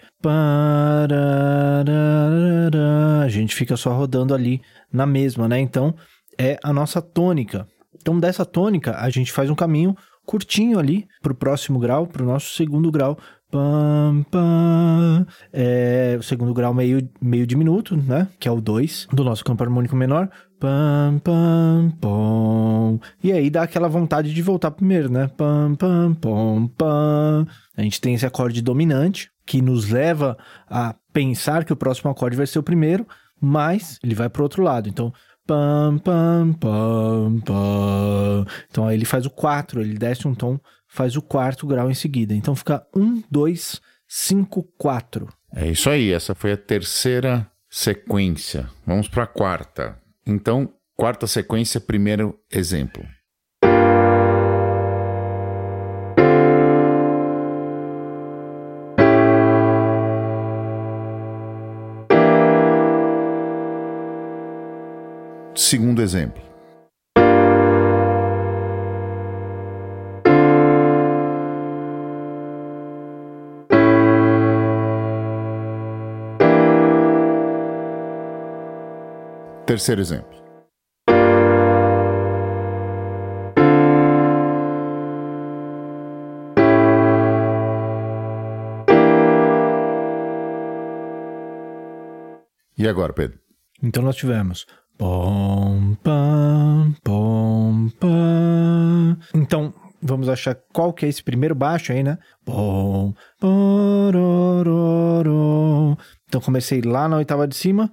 A 3.23 3.27
gente 3.27 3.55
fica 3.55 3.75
só 3.75 3.91
rodando 3.91 4.35
ali 4.35 4.61
na 4.93 5.07
mesma, 5.07 5.47
né? 5.47 5.59
Então, 5.59 5.95
é 6.37 6.59
a 6.63 6.71
nossa 6.71 7.01
tônica. 7.01 7.67
Então, 7.99 8.19
dessa 8.19 8.45
tônica, 8.45 8.95
a 8.99 9.09
gente 9.09 9.31
faz 9.31 9.49
um 9.49 9.55
caminho 9.55 9.97
curtinho 10.27 10.77
ali 10.77 11.07
para 11.19 11.31
o 11.31 11.35
próximo 11.35 11.79
grau, 11.79 12.05
para 12.05 12.21
o 12.21 12.25
nosso 12.27 12.53
segundo 12.53 12.91
grau. 12.91 13.17
Pam, 13.55 14.25
pam. 14.29 15.25
É, 15.53 16.17
o 16.19 16.21
segundo 16.21 16.53
grau 16.53 16.73
meio, 16.73 17.09
meio 17.21 17.47
diminuto, 17.47 17.95
né? 17.95 18.27
Que 18.37 18.49
é 18.49 18.51
o 18.51 18.59
2 18.59 19.07
do 19.13 19.23
nosso 19.23 19.45
campo 19.45 19.63
harmônico 19.63 19.95
menor. 19.95 20.29
Pam, 20.59 21.21
pam, 21.23 21.89
pom. 22.01 22.99
E 23.23 23.31
aí 23.31 23.49
dá 23.49 23.63
aquela 23.63 23.87
vontade 23.87 24.33
de 24.33 24.41
voltar 24.41 24.71
primeiro, 24.71 25.09
né? 25.09 25.29
Pam, 25.37 25.73
pam, 25.75 26.13
pom, 26.15 26.67
pam. 26.67 27.47
A 27.77 27.81
gente 27.81 28.01
tem 28.01 28.13
esse 28.13 28.25
acorde 28.25 28.61
dominante 28.61 29.31
que 29.45 29.61
nos 29.61 29.89
leva 29.89 30.37
a 30.69 30.93
pensar 31.13 31.63
que 31.63 31.71
o 31.71 31.77
próximo 31.77 32.11
acorde 32.11 32.35
vai 32.35 32.47
ser 32.47 32.59
o 32.59 32.63
primeiro, 32.63 33.07
mas 33.39 33.99
ele 34.03 34.15
vai 34.15 34.27
para 34.27 34.41
o 34.41 34.43
outro 34.43 34.63
lado. 34.63 34.89
Então, 34.89 35.13
pam, 35.47 35.97
pam, 35.99 36.51
pam, 36.59 37.39
pam. 37.39 38.45
Então 38.69 38.85
aí 38.85 38.97
ele 38.97 39.05
faz 39.05 39.25
o 39.25 39.29
4, 39.29 39.79
ele 39.79 39.97
desce 39.97 40.27
um 40.27 40.35
tom, 40.35 40.59
faz 40.95 41.17
o 41.17 41.21
quarto 41.21 41.67
grau 41.67 41.91
em 41.91 41.93
seguida. 41.93 42.33
Então 42.33 42.55
fica 42.55 42.87
1, 42.95 43.23
2, 43.29 43.81
5, 44.07 44.63
4. 44.77 45.27
É 45.53 45.67
isso 45.67 45.89
aí, 45.89 46.11
essa 46.11 46.33
foi 46.33 46.53
a 46.53 46.57
terceira 46.57 47.45
sequência. 47.69 48.69
Vamos 48.87 49.09
para 49.09 49.23
a 49.23 49.27
quarta. 49.27 49.97
Então, 50.25 50.73
quarta 50.95 51.27
sequência, 51.27 51.81
primeiro 51.81 52.39
exemplo. 52.49 53.05
Segundo 65.53 66.01
exemplo. 66.01 66.54
Terceiro 79.65 79.99
exemplo. 79.99 80.35
E 92.77 92.87
agora, 92.87 93.11
Pedro? 93.13 93.39
Então 93.81 94.03
nós 94.03 94.15
tivemos 94.15 94.67
pom, 94.97 95.95
pam, 96.03 96.93
pom, 97.03 97.89
pam. 97.99 99.17
Então 99.33 99.73
vamos 100.05 100.29
achar 100.29 100.55
qual 100.71 100.93
que 100.93 101.05
é 101.05 101.09
esse 101.09 101.23
primeiro 101.23 101.55
baixo 101.55 101.91
aí, 101.91 102.03
né? 102.03 102.17
Porororo. 102.45 103.07
Então 106.27 106.39
comecei 106.39 106.81
lá 106.81 107.09
na 107.09 107.17
oitava 107.17 107.47
de 107.47 107.55
cima. 107.55 107.91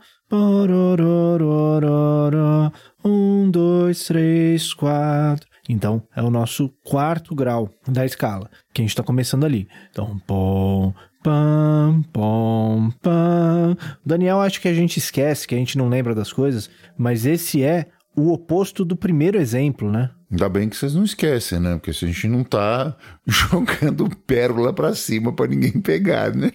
Um, 3.05 3.51
dois, 3.51 4.05
três, 4.05 4.73
quatro. 4.75 5.49
Então 5.69 6.03
é 6.15 6.23
o 6.23 6.31
nosso 6.31 6.69
quarto 6.85 7.35
grau 7.35 7.71
da 7.89 8.05
escala 8.05 8.51
que 8.73 8.83
a 8.83 8.85
gente 8.85 8.91
está 8.91 9.03
começando 9.03 9.45
ali. 9.45 9.67
Então, 9.91 10.19
pom, 10.27 10.93
pam, 11.23 12.03
pom, 12.13 12.91
pam. 13.01 13.77
Daniel, 14.05 14.41
acho 14.41 14.61
que 14.61 14.69
a 14.69 14.75
gente 14.75 14.99
esquece, 14.99 15.47
que 15.47 15.55
a 15.55 15.59
gente 15.59 15.79
não 15.79 15.89
lembra 15.89 16.15
das 16.15 16.33
coisas, 16.33 16.69
mas 16.99 17.25
esse 17.27 17.63
é 17.63 17.87
o 18.17 18.33
oposto 18.33 18.85
do 18.85 18.97
primeiro 18.97 19.39
exemplo, 19.39 19.91
né? 19.91 20.11
Ainda 20.33 20.49
bem 20.49 20.67
que 20.67 20.77
vocês 20.77 20.95
não 20.95 21.05
esquecem, 21.05 21.61
né? 21.61 21.75
Porque 21.75 21.93
se 21.93 22.07
a 22.07 22.09
gente 22.09 22.27
não 22.27 22.43
tá 22.43 22.97
jogando 23.29 24.09
pérola 24.27 24.73
para 24.73 24.95
cima 24.95 25.31
para 25.31 25.47
ninguém 25.47 25.73
pegar, 25.73 26.35
né? 26.35 26.51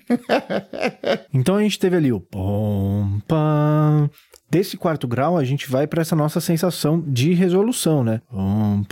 então 1.31 1.55
a 1.55 1.61
gente 1.61 1.77
teve 1.77 1.95
ali 1.95 2.11
o 2.11 2.19
pom, 2.19 3.19
pam. 3.27 4.09
Desse 4.49 4.77
quarto 4.77 5.07
grau, 5.07 5.37
a 5.37 5.43
gente 5.43 5.69
vai 5.69 5.85
para 5.85 6.01
essa 6.01 6.15
nossa 6.15 6.41
sensação 6.41 7.03
de 7.05 7.33
resolução, 7.33 8.03
né? 8.03 8.21
Pom, 8.31 8.83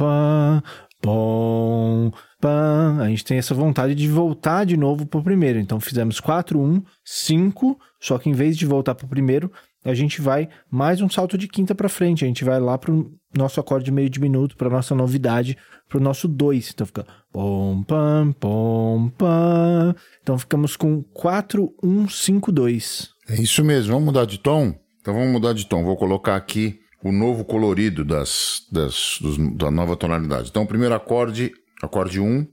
pom, 1.01 2.11
pam. 2.39 2.97
A 3.01 3.09
gente 3.09 3.25
tem 3.25 3.39
essa 3.39 3.55
vontade 3.55 3.95
de 3.95 4.07
voltar 4.07 4.65
de 4.65 4.77
novo 4.77 5.07
pro 5.07 5.23
primeiro. 5.23 5.57
Então 5.57 5.79
fizemos 5.79 6.19
4, 6.19 6.61
1, 6.61 6.83
5, 7.03 7.79
só 7.99 8.19
que 8.19 8.29
em 8.29 8.33
vez 8.33 8.55
de 8.55 8.67
voltar 8.67 8.93
pro 8.93 9.07
primeiro, 9.07 9.51
a 9.85 9.93
gente 9.93 10.19
vai 10.19 10.49
mais 10.69 10.99
um 10.99 11.07
salto 11.07 11.37
de 11.37 11.47
quinta 11.47 11.75
para 11.75 11.87
frente. 11.87 12.25
A 12.25 12.27
gente 12.27 12.43
vai 12.43 12.59
lá 12.59 12.75
pro 12.75 13.13
nosso 13.37 13.59
acorde 13.59 13.91
meio 13.91 14.09
diminuto, 14.09 14.57
para 14.57 14.69
nossa 14.69 14.95
novidade, 14.95 15.55
pro 15.87 15.99
nosso 15.99 16.27
2. 16.27 16.71
Então 16.73 16.87
fica 16.87 17.05
pom 17.31 17.83
pam 17.83 18.33
pom 18.39 19.09
pam. 19.15 19.95
Então 20.23 20.39
ficamos 20.39 20.75
com 20.75 21.03
4 21.13 21.71
1 21.83 22.09
5 22.09 22.51
2. 22.51 23.09
É 23.29 23.35
isso 23.35 23.63
mesmo. 23.63 23.93
Vamos 23.93 24.05
mudar 24.07 24.25
de 24.25 24.39
tom? 24.39 24.73
Então 24.99 25.13
vamos 25.13 25.31
mudar 25.31 25.53
de 25.53 25.67
tom. 25.67 25.83
Vou 25.83 25.95
colocar 25.95 26.35
aqui 26.35 26.79
o 27.03 27.11
novo 27.11 27.45
colorido 27.45 28.03
das, 28.03 28.65
das 28.71 29.19
dos, 29.21 29.37
da 29.55 29.69
nova 29.69 29.95
tonalidade. 29.95 30.49
Então 30.49 30.63
o 30.63 30.67
primeiro 30.67 30.95
acorde, 30.95 31.51
acorde 31.83 32.19
1. 32.19 32.25
Um, 32.25 32.47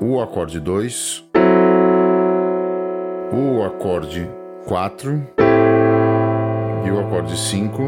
o 0.00 0.20
acorde 0.20 0.58
2 0.60 1.23
o 3.34 3.64
acorde 3.64 4.30
4 4.64 5.28
e 6.86 6.90
o 6.90 7.00
acorde 7.00 7.36
5, 7.36 7.82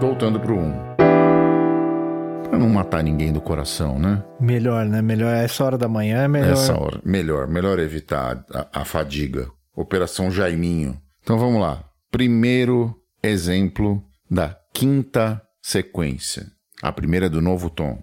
voltando 0.00 0.40
para 0.40 0.52
o 0.52 0.58
1. 0.58 0.72
Para 2.48 2.58
não 2.58 2.70
matar 2.70 3.02
ninguém 3.02 3.30
do 3.30 3.40
coração, 3.40 3.98
né? 3.98 4.24
Melhor, 4.40 4.86
né? 4.86 5.02
Melhor 5.02 5.34
essa 5.34 5.62
hora 5.62 5.76
da 5.76 5.88
manhã 5.88 6.22
é 6.22 6.28
melhor. 6.28 6.52
Essa 6.52 6.78
hora, 6.78 7.00
melhor, 7.04 7.46
melhor 7.46 7.78
evitar 7.78 8.44
a, 8.50 8.80
a 8.80 8.84
fadiga. 8.84 9.46
Operação 9.76 10.30
Jaiminho. 10.30 10.96
Então 11.22 11.38
vamos 11.38 11.60
lá. 11.60 11.84
Primeiro 12.10 12.94
exemplo 13.22 14.02
da 14.30 14.56
quinta 14.72 15.42
sequência. 15.62 16.46
A 16.82 16.90
primeira 16.90 17.26
é 17.26 17.28
do 17.28 17.42
novo 17.42 17.68
tom. 17.68 18.02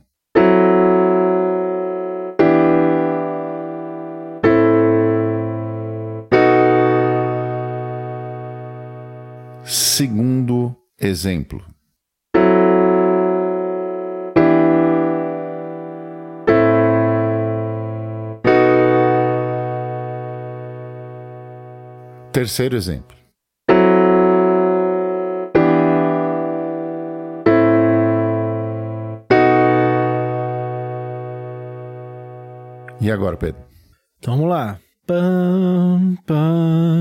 Segundo 9.99 10.77
exemplo. 10.97 11.61
Terceiro 22.31 22.77
exemplo. 22.77 23.17
E 33.01 33.11
agora, 33.11 33.35
Pedro? 33.35 33.61
Então 34.19 34.37
vamos 34.37 34.49
lá. 34.49 34.79
Pam, 35.05 36.15
pam, 36.25 36.98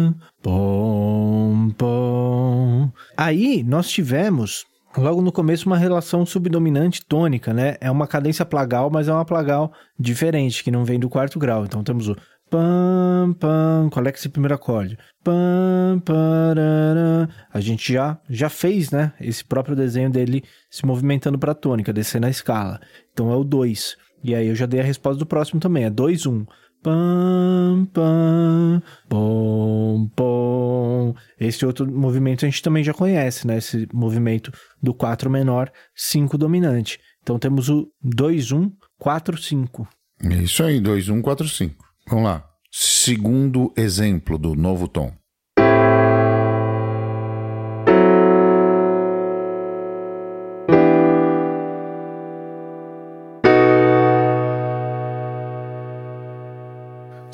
Aí 3.18 3.64
nós 3.64 3.88
tivemos 3.88 4.64
logo 4.96 5.20
no 5.20 5.32
começo 5.32 5.66
uma 5.66 5.76
relação 5.76 6.24
subdominante 6.24 7.04
tônica, 7.04 7.52
né? 7.52 7.76
É 7.80 7.90
uma 7.90 8.06
cadência 8.06 8.46
plagal, 8.46 8.90
mas 8.90 9.08
é 9.08 9.12
uma 9.12 9.24
plagal 9.24 9.72
diferente, 9.98 10.62
que 10.62 10.70
não 10.70 10.84
vem 10.84 11.00
do 11.00 11.08
quarto 11.08 11.36
grau. 11.36 11.64
Então 11.64 11.82
temos 11.82 12.08
o 12.08 12.16
pam, 12.48 13.34
pam. 13.36 13.88
Qual 13.90 14.06
é 14.06 14.08
é 14.08 14.12
esse 14.12 14.28
primeiro 14.28 14.54
acorde? 14.54 14.96
Pam, 15.24 16.00
parará. 16.04 17.28
A 17.52 17.58
gente 17.60 17.92
já, 17.92 18.20
já 18.30 18.48
fez, 18.48 18.92
né? 18.92 19.12
Esse 19.20 19.44
próprio 19.44 19.74
desenho 19.74 20.10
dele 20.10 20.44
se 20.70 20.86
movimentando 20.86 21.40
para 21.40 21.54
tônica, 21.54 21.92
descendo 21.92 22.26
a 22.26 22.30
escala. 22.30 22.80
Então 23.12 23.32
é 23.32 23.36
o 23.36 23.42
2. 23.42 23.96
E 24.22 24.32
aí 24.32 24.46
eu 24.46 24.54
já 24.54 24.64
dei 24.64 24.78
a 24.78 24.84
resposta 24.84 25.18
do 25.18 25.26
próximo 25.26 25.58
também, 25.58 25.82
é 25.84 25.90
2, 25.90 26.24
1. 26.24 26.32
Um. 26.32 26.46
Pam, 26.82 27.88
pam, 27.92 28.82
pom. 29.08 30.08
pom. 30.14 31.14
Esse 31.38 31.66
outro 31.66 31.90
movimento 31.90 32.44
a 32.44 32.48
gente 32.48 32.62
também 32.62 32.84
já 32.84 32.94
conhece, 32.94 33.46
né? 33.46 33.58
Esse 33.58 33.88
movimento 33.92 34.52
do 34.82 34.94
4 34.94 35.28
menor, 35.28 35.70
5 35.94 36.38
dominante. 36.38 36.98
Então 37.22 37.38
temos 37.38 37.68
o 37.68 37.90
2, 38.02 38.52
1, 38.52 38.70
4, 38.98 39.36
5. 39.36 39.88
É 40.22 40.36
isso 40.36 40.62
aí, 40.62 40.80
2, 40.80 41.08
1, 41.08 41.20
4, 41.20 41.48
5. 41.48 41.84
Vamos 42.08 42.24
lá. 42.24 42.44
Segundo 42.70 43.72
exemplo 43.76 44.38
do 44.38 44.54
novo 44.54 44.88
tom. 44.88 45.12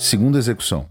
Segunda 0.05 0.37
execução. 0.37 0.87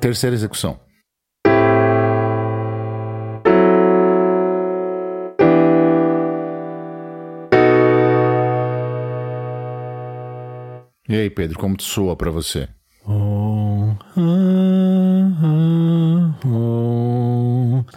Terceira 0.00 0.36
execução. 0.36 0.78
E 11.08 11.16
aí, 11.16 11.28
Pedro, 11.28 11.58
como 11.58 11.82
soa 11.82 12.14
para 12.14 12.30
você? 12.30 12.68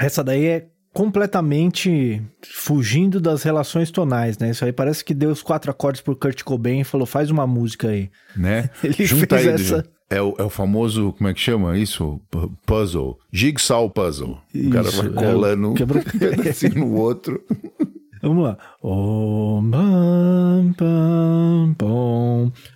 Essa 0.08 0.24
daí 0.24 0.46
é 0.46 0.68
completamente 0.94 2.22
fugindo 2.42 3.20
das 3.20 3.44
relações 3.44 3.92
tonais, 3.92 4.38
né? 4.38 4.52
Isso 4.52 4.64
aí 4.64 4.72
parece 4.72 5.04
que 5.04 5.14
deu 5.14 5.30
os 5.30 5.44
quatro 5.44 5.70
acordes 5.70 6.02
pro 6.02 6.16
Kurt 6.16 6.44
Cobain 6.44 6.80
e 6.80 6.86
falou, 6.86 7.06
faz 7.06 7.30
uma 7.30 7.46
música 7.46 7.90
aí. 7.90 8.10
Né? 8.34 8.70
Ele 8.82 9.06
Junta 9.06 9.38
fez 9.38 9.48
aí, 9.50 9.54
essa... 9.54 9.86
É 10.10 10.22
o, 10.22 10.34
é 10.38 10.44
o 10.44 10.50
famoso, 10.50 11.12
como 11.18 11.30
é 11.30 11.34
que 11.34 11.42
chama 11.42 11.78
isso? 11.78 12.22
Puzzle. 12.66 13.18
Jigsaw 13.34 13.90
puzzle. 13.90 14.40
o 14.56 14.70
cara 14.70 14.88
Isso, 14.88 15.04
vai 15.04 15.26
é, 15.26 15.32
colando 15.34 15.72
um 15.72 15.74
pedacinho 15.76 16.76
no 16.76 16.94
outro. 16.96 17.44
Vamos 18.24 18.46
lá. 18.46 18.58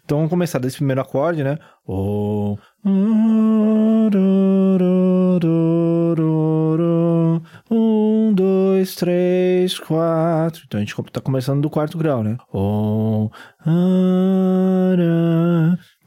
Então 0.03 0.17
vamos 0.17 0.29
começar 0.29 0.59
desse 0.59 0.75
primeiro 0.75 1.00
acorde, 1.00 1.45
né? 1.45 1.57
Dois, 8.81 8.95
três, 8.95 9.79
quatro. 9.79 10.63
Então 10.65 10.79
a 10.79 10.83
gente 10.83 10.95
tá 11.11 11.21
começando 11.21 11.61
do 11.61 11.69
quarto 11.69 11.97
grau, 11.97 12.23
né? 12.23 12.38
Ara. 13.63 14.97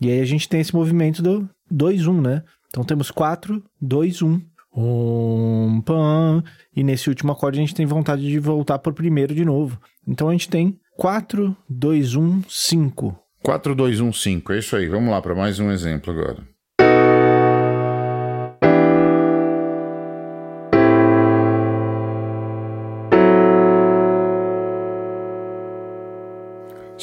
E 0.01 0.11
aí 0.11 0.21
a 0.21 0.25
gente 0.25 0.49
tem 0.49 0.61
esse 0.61 0.75
movimento 0.75 1.23
do 1.23 1.49
2, 1.71 2.07
1, 2.07 2.21
né? 2.21 2.43
Então 2.69 2.83
temos 2.85 3.11
4, 3.11 3.63
2, 3.81 4.23
1. 4.23 4.41
Um, 4.77 5.81
pam. 5.83 6.43
E 6.75 6.83
nesse 6.83 7.09
último 7.09 7.31
acorde 7.31 7.59
a 7.59 7.63
gente 7.63 7.77
tem 7.77 7.87
vontade 7.87 8.23
de 8.23 8.41
voltar 8.41 8.81
por 8.81 8.93
primeiro 8.93 9.33
de 9.33 9.45
novo. 9.45 9.79
Então 10.07 10.29
a 10.29 10.33
gente 10.33 10.49
tem 10.49 10.77
4, 10.97 11.57
2, 11.69 12.17
1, 12.17 12.43
5. 12.49 13.17
4, 13.43 13.75
2, 13.75 14.01
1, 14.01 14.13
5. 14.13 14.53
É 14.53 14.59
isso 14.59 14.75
aí. 14.75 14.89
Vamos 14.89 15.11
lá 15.11 15.23
para 15.23 15.35
mais 15.35 15.61
um 15.61 15.71
exemplo 15.71 16.13
agora. 16.13 16.54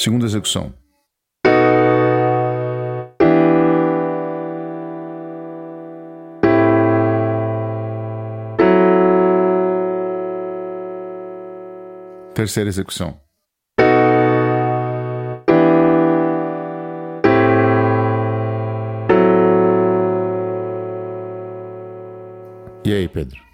Segunda 0.02 0.26
execução. 0.26 0.74
Terceira 12.34 12.68
execução. 12.68 13.22
E 22.84 22.92
aí, 22.92 23.08
Pedro? 23.08 23.51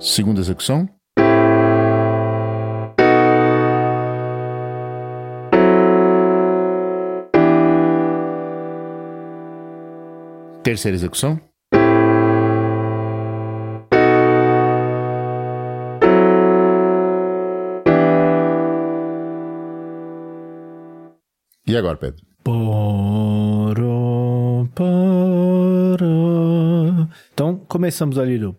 Segunda 0.00 0.40
execução. 0.40 0.88
Terceira 10.64 10.96
execução. 10.96 11.38
E 21.66 21.76
agora, 21.76 21.98
Pedro? 21.98 22.24
Então, 27.34 27.56
começamos 27.68 28.18
ali 28.18 28.38
do. 28.38 28.56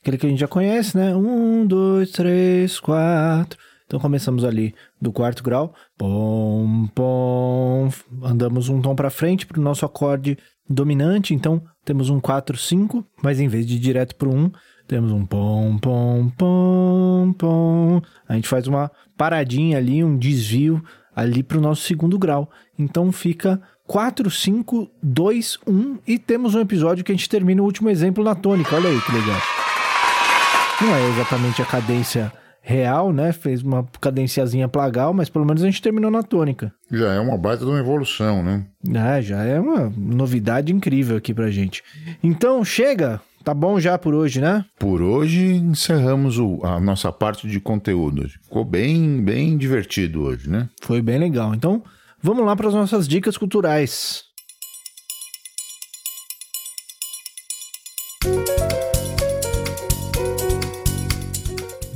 Aquele 0.00 0.18
que 0.18 0.26
a 0.26 0.30
gente 0.30 0.40
já 0.40 0.48
conhece, 0.48 0.96
né? 0.96 1.14
Um, 1.14 1.64
dois, 1.64 2.10
três, 2.10 2.80
quatro. 2.80 3.56
Então, 3.88 3.98
começamos 3.98 4.44
ali 4.44 4.74
do 5.00 5.10
quarto 5.10 5.42
grau. 5.42 5.74
Pom, 5.96 6.86
pom. 6.94 7.88
Andamos 8.22 8.68
um 8.68 8.82
tom 8.82 8.94
para 8.94 9.08
frente 9.08 9.46
para 9.46 9.58
o 9.58 9.62
nosso 9.62 9.86
acorde 9.86 10.36
dominante. 10.68 11.32
Então, 11.32 11.62
temos 11.86 12.10
um 12.10 12.20
4, 12.20 12.54
5. 12.56 13.02
Mas 13.22 13.40
em 13.40 13.48
vez 13.48 13.66
de 13.66 13.76
ir 13.76 13.78
direto 13.78 14.14
para 14.14 14.28
o 14.28 14.34
1, 14.34 14.52
temos 14.86 15.10
um 15.10 15.24
pom, 15.24 15.78
pom, 15.78 16.30
pom, 16.36 17.32
pom. 17.32 18.02
A 18.28 18.34
gente 18.34 18.46
faz 18.46 18.66
uma 18.66 18.90
paradinha 19.16 19.78
ali, 19.78 20.04
um 20.04 20.18
desvio 20.18 20.84
ali 21.16 21.42
para 21.42 21.56
o 21.56 21.60
nosso 21.60 21.82
segundo 21.82 22.18
grau. 22.18 22.50
Então 22.78 23.10
fica 23.10 23.60
4, 23.86 24.30
5, 24.30 24.90
2, 25.02 25.58
1 25.66 25.98
e 26.06 26.18
temos 26.18 26.54
um 26.54 26.60
episódio 26.60 27.02
que 27.02 27.10
a 27.10 27.14
gente 27.14 27.28
termina 27.28 27.62
o 27.62 27.64
último 27.64 27.88
exemplo 27.88 28.22
na 28.22 28.34
tônica. 28.34 28.76
Olha 28.76 28.90
aí 28.90 29.00
que 29.00 29.12
legal. 29.12 29.40
Não 30.80 30.94
é 30.94 31.08
exatamente 31.08 31.60
a 31.60 31.64
cadência 31.64 32.32
real, 32.68 33.14
né? 33.14 33.32
Fez 33.32 33.62
uma 33.62 33.88
cadenciazinha 33.98 34.68
plagal, 34.68 35.14
mas 35.14 35.30
pelo 35.30 35.46
menos 35.46 35.62
a 35.62 35.66
gente 35.66 35.80
terminou 35.80 36.10
na 36.10 36.22
tônica. 36.22 36.70
Já 36.92 37.14
é 37.14 37.18
uma 37.18 37.38
baita 37.38 37.64
de 37.64 37.70
uma 37.70 37.80
evolução, 37.80 38.42
né? 38.42 38.66
É, 38.94 39.22
já 39.22 39.42
é 39.42 39.58
uma 39.58 39.90
novidade 39.96 40.70
incrível 40.70 41.16
aqui 41.16 41.32
pra 41.32 41.50
gente. 41.50 41.82
Então, 42.22 42.62
chega! 42.62 43.22
Tá 43.42 43.54
bom 43.54 43.80
já 43.80 43.96
por 43.96 44.12
hoje, 44.12 44.42
né? 44.42 44.62
Por 44.78 45.00
hoje 45.00 45.54
encerramos 45.54 46.38
o, 46.38 46.60
a 46.62 46.78
nossa 46.78 47.10
parte 47.10 47.48
de 47.48 47.58
conteúdo. 47.58 48.28
Ficou 48.28 48.62
bem, 48.62 49.22
bem 49.22 49.56
divertido 49.56 50.24
hoje, 50.24 50.50
né? 50.50 50.68
Foi 50.82 51.00
bem 51.00 51.18
legal. 51.18 51.54
Então, 51.54 51.82
vamos 52.22 52.44
lá 52.44 52.54
para 52.54 52.68
as 52.68 52.74
nossas 52.74 53.08
dicas 53.08 53.38
culturais. 53.38 54.24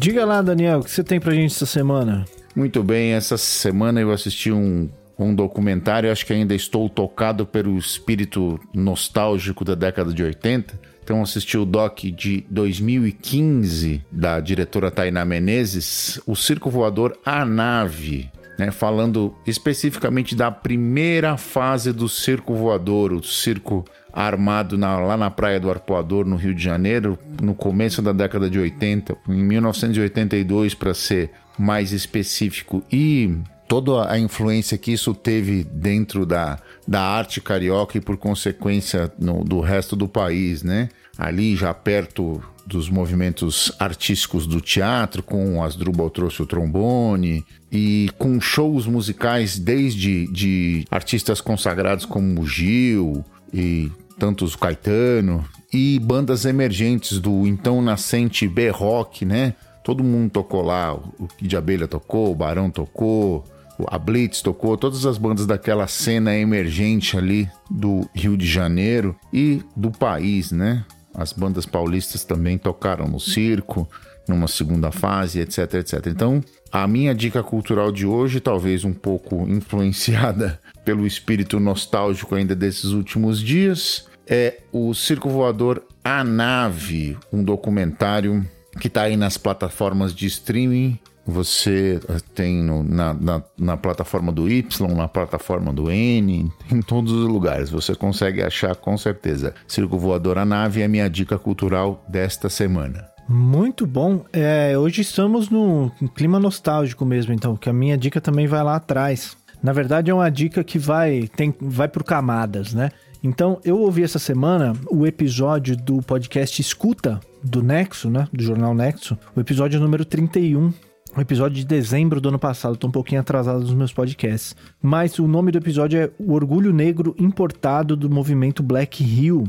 Diga 0.03 0.25
lá, 0.25 0.43
Daniel, 0.43 0.81
o 0.81 0.83
que 0.83 0.91
você 0.91 1.05
tem 1.05 1.21
pra 1.21 1.33
gente 1.33 1.55
essa 1.55 1.65
semana? 1.65 2.25
Muito 2.57 2.83
bem, 2.83 3.13
essa 3.13 3.39
semana 3.39 4.01
eu 4.01 4.11
assisti 4.11 4.51
um, 4.51 4.91
um 5.17 5.33
documentário, 5.33 6.11
acho 6.11 6.27
que 6.27 6.33
ainda 6.33 6.57
estou 6.57 6.89
tocado 6.89 7.47
pelo 7.47 7.79
espírito 7.79 8.59
nostálgico 8.75 9.65
da 9.65 9.77
década 9.77 10.13
de 10.13 10.21
80. 10.21 10.75
Então 11.05 11.23
assisti 11.23 11.57
o 11.57 11.65
doc 11.65 12.01
de 12.01 12.45
2015 12.51 14.05
da 14.11 14.41
diretora 14.41 14.91
Tainá 14.91 15.25
Menezes, 15.25 16.21
O 16.27 16.35
Circo 16.35 16.69
Voador 16.69 17.17
A 17.25 17.45
Nave, 17.45 18.29
né, 18.59 18.73
falando 18.73 19.33
especificamente 19.47 20.35
da 20.35 20.51
primeira 20.51 21.37
fase 21.37 21.93
do 21.93 22.09
circo 22.09 22.57
voador, 22.57 23.13
o 23.13 23.23
circo 23.23 23.85
armado 24.13 24.77
na, 24.77 24.99
lá 24.99 25.17
na 25.17 25.31
Praia 25.31 25.59
do 25.59 25.71
Arpoador, 25.71 26.27
no 26.27 26.37
Rio 26.37 26.55
de 26.55 26.63
Janeiro, 26.63 27.19
no 27.41 27.55
começo 27.55 28.03
da 28.03 28.13
década 28.13 28.51
de 28.51 28.59
80, 28.59 29.17
em 29.29 29.43
1982, 29.43 30.75
para 30.75 30.93
ser 30.93 31.31
mais 31.59 31.93
específico, 31.93 32.83
e 32.91 33.35
toda 33.67 34.11
a 34.11 34.19
influência 34.19 34.77
que 34.77 34.93
isso 34.93 35.15
teve 35.15 35.65
dentro 35.65 36.27
da, 36.27 36.59
da 36.87 37.01
arte 37.01 37.41
carioca 37.41 37.97
e, 37.97 38.01
por 38.01 38.17
consequência, 38.17 39.13
no, 39.19 39.43
do 39.45 39.61
resto 39.61 39.97
do 39.97 40.07
país, 40.07 40.63
né? 40.63 40.89
Ali 41.17 41.57
já 41.57 41.73
perto 41.73 42.43
dos 42.67 42.89
movimentos 42.89 43.73
artísticos 43.79 44.47
do 44.47 44.61
teatro, 44.61 45.23
com 45.23 45.63
Asdrubal 45.63 46.11
trouxe 46.11 46.43
o 46.43 46.47
trombone, 46.47 47.45
e 47.71 48.11
com 48.19 48.41
shows 48.41 48.87
musicais 48.87 49.59
desde 49.59 50.27
de 50.31 50.85
artistas 50.91 51.41
consagrados 51.41 52.05
como 52.05 52.47
Gil 52.47 53.25
e 53.53 53.91
tantos 54.19 54.57
Caetano 54.57 55.45
e 55.73 55.99
bandas 55.99 56.45
emergentes 56.45 57.19
do 57.19 57.47
então 57.47 57.81
nascente 57.81 58.47
B-Rock, 58.47 59.25
né? 59.25 59.55
Todo 59.83 60.05
mundo 60.05 60.31
tocou 60.31 60.63
lá, 60.63 60.95
o 60.95 61.27
Kid 61.39 61.57
Abelha 61.57 61.89
tocou, 61.89 62.31
o 62.31 62.35
Barão 62.35 62.71
tocou, 62.71 63.45
a 63.89 63.99
Blitz 63.99 64.41
tocou, 64.43 64.77
todas 64.77 65.07
as 65.07 65.19
bandas 65.19 65.47
daquela 65.47 65.87
cena 65.87 66.37
emergente 66.37 67.17
ali 67.17 67.49
do 67.71 68.09
Rio 68.15 68.37
de 68.37 68.47
Janeiro 68.47 69.17
e 69.33 69.63
do 69.75 69.91
país, 69.91 70.53
né? 70.53 70.85
As 71.15 71.33
bandas 71.33 71.67
paulistas 71.67 72.25
também 72.25 72.57
tocaram 72.57 73.07
no 73.07 73.21
circo, 73.21 73.89
numa 74.29 74.49
segunda 74.49 74.91
fase, 74.91 75.41
etc, 75.41 75.75
etc. 75.75 76.07
Então, 76.07 76.43
a 76.71 76.87
minha 76.87 77.15
dica 77.15 77.43
cultural 77.43 77.93
de 77.93 78.07
hoje, 78.07 78.41
talvez 78.41 78.85
um 78.85 78.93
pouco 78.95 79.43
influenciada 79.49 80.59
pelo 80.85 81.07
espírito 81.07 81.59
nostálgico 81.61 82.35
ainda 82.35 82.55
desses 82.55 82.91
últimos 82.91 83.41
dias, 83.41 84.07
é 84.27 84.61
o 84.73 84.95
Circo 84.95 85.29
Voador 85.29 85.83
A 86.03 86.25
Nave, 86.25 87.17
um 87.33 87.43
documentário 87.43 88.47
que 88.81 88.89
está 88.89 89.03
aí 89.03 89.17
nas 89.17 89.37
plataformas 89.37 90.15
de 90.15 90.27
streaming. 90.27 90.99
Você 91.25 92.01
eh, 92.09 92.17
tem 92.35 92.63
no, 92.63 92.83
na, 92.83 93.15
na, 93.15 93.43
na, 93.57 93.77
plataforma 93.77 94.33
do 94.33 94.51
Y, 94.51 94.65
na 94.97 95.07
plataforma 95.07 95.73
do 95.73 95.89
N, 95.91 96.51
em 96.71 96.83
todos 96.83 97.13
os 97.13 97.29
lugares. 97.29 97.71
Você 97.71 97.95
consegue 97.95 98.43
achar 98.43 98.75
com 98.75 98.97
certeza. 98.99 99.55
Circo 99.69 99.99
Voador 99.99 100.39
A 100.39 100.45
Nave 100.45 100.81
é 100.81 100.85
a 100.85 100.89
minha 100.89 101.09
dica 101.09 101.39
cultural 101.39 102.05
desta 102.09 102.49
semana. 102.49 103.13
Muito 103.29 103.87
bom. 103.87 104.25
É, 104.33 104.77
hoje 104.77 105.01
estamos 105.01 105.49
no 105.49 105.93
clima 106.15 106.41
nostálgico 106.41 107.05
mesmo, 107.05 107.33
então, 107.33 107.57
que 107.57 107.69
a 107.69 107.73
minha 107.73 107.97
dica 107.97 108.21
também 108.21 108.49
vai 108.49 108.63
lá 108.65 108.77
atrás. 108.77 109.37
Na 109.63 109.73
verdade, 109.73 110.11
é 110.11 110.15
uma 110.15 110.31
dica 110.31 110.65
que 110.65 110.79
vai, 110.79 111.29
tem, 111.37 111.55
vai 111.61 111.89
por 111.89 112.03
camadas, 112.03 112.75
né? 112.75 112.91
Então, 113.23 113.61
eu 113.65 113.79
ouvi 113.79 114.03
essa 114.03 114.19
semana 114.19 114.73
o 114.91 115.07
episódio 115.07 115.77
do 115.77 116.03
podcast 116.03 116.61
Escuta, 116.61 117.21
do 117.43 117.63
Nexo, 117.63 118.11
né? 118.11 118.27
Do 118.33 118.43
jornal 118.43 118.75
Nexo, 118.75 119.17
o 119.37 119.41
episódio 119.41 119.79
número 119.79 120.05
31. 120.05 120.73
O 121.15 121.21
episódio 121.21 121.59
de 121.59 121.67
dezembro 121.67 122.21
do 122.21 122.31
ano 122.31 122.39
passado, 122.39 122.77
tô 122.77 122.89
um 122.89 122.91
pouquinho 122.91 123.21
atrasado 123.21 123.61
nos 123.61 123.75
meus 123.75 123.93
podcasts. 123.93 124.57
Mas 124.81 125.19
o 125.19 125.29
nome 125.29 125.53
do 125.53 125.59
episódio 125.59 126.01
é 126.01 126.11
O 126.19 126.33
Orgulho 126.33 126.73
Negro 126.73 127.15
Importado 127.19 127.95
do 127.95 128.09
Movimento 128.09 128.63
Black 128.63 129.05
Hill, 129.05 129.45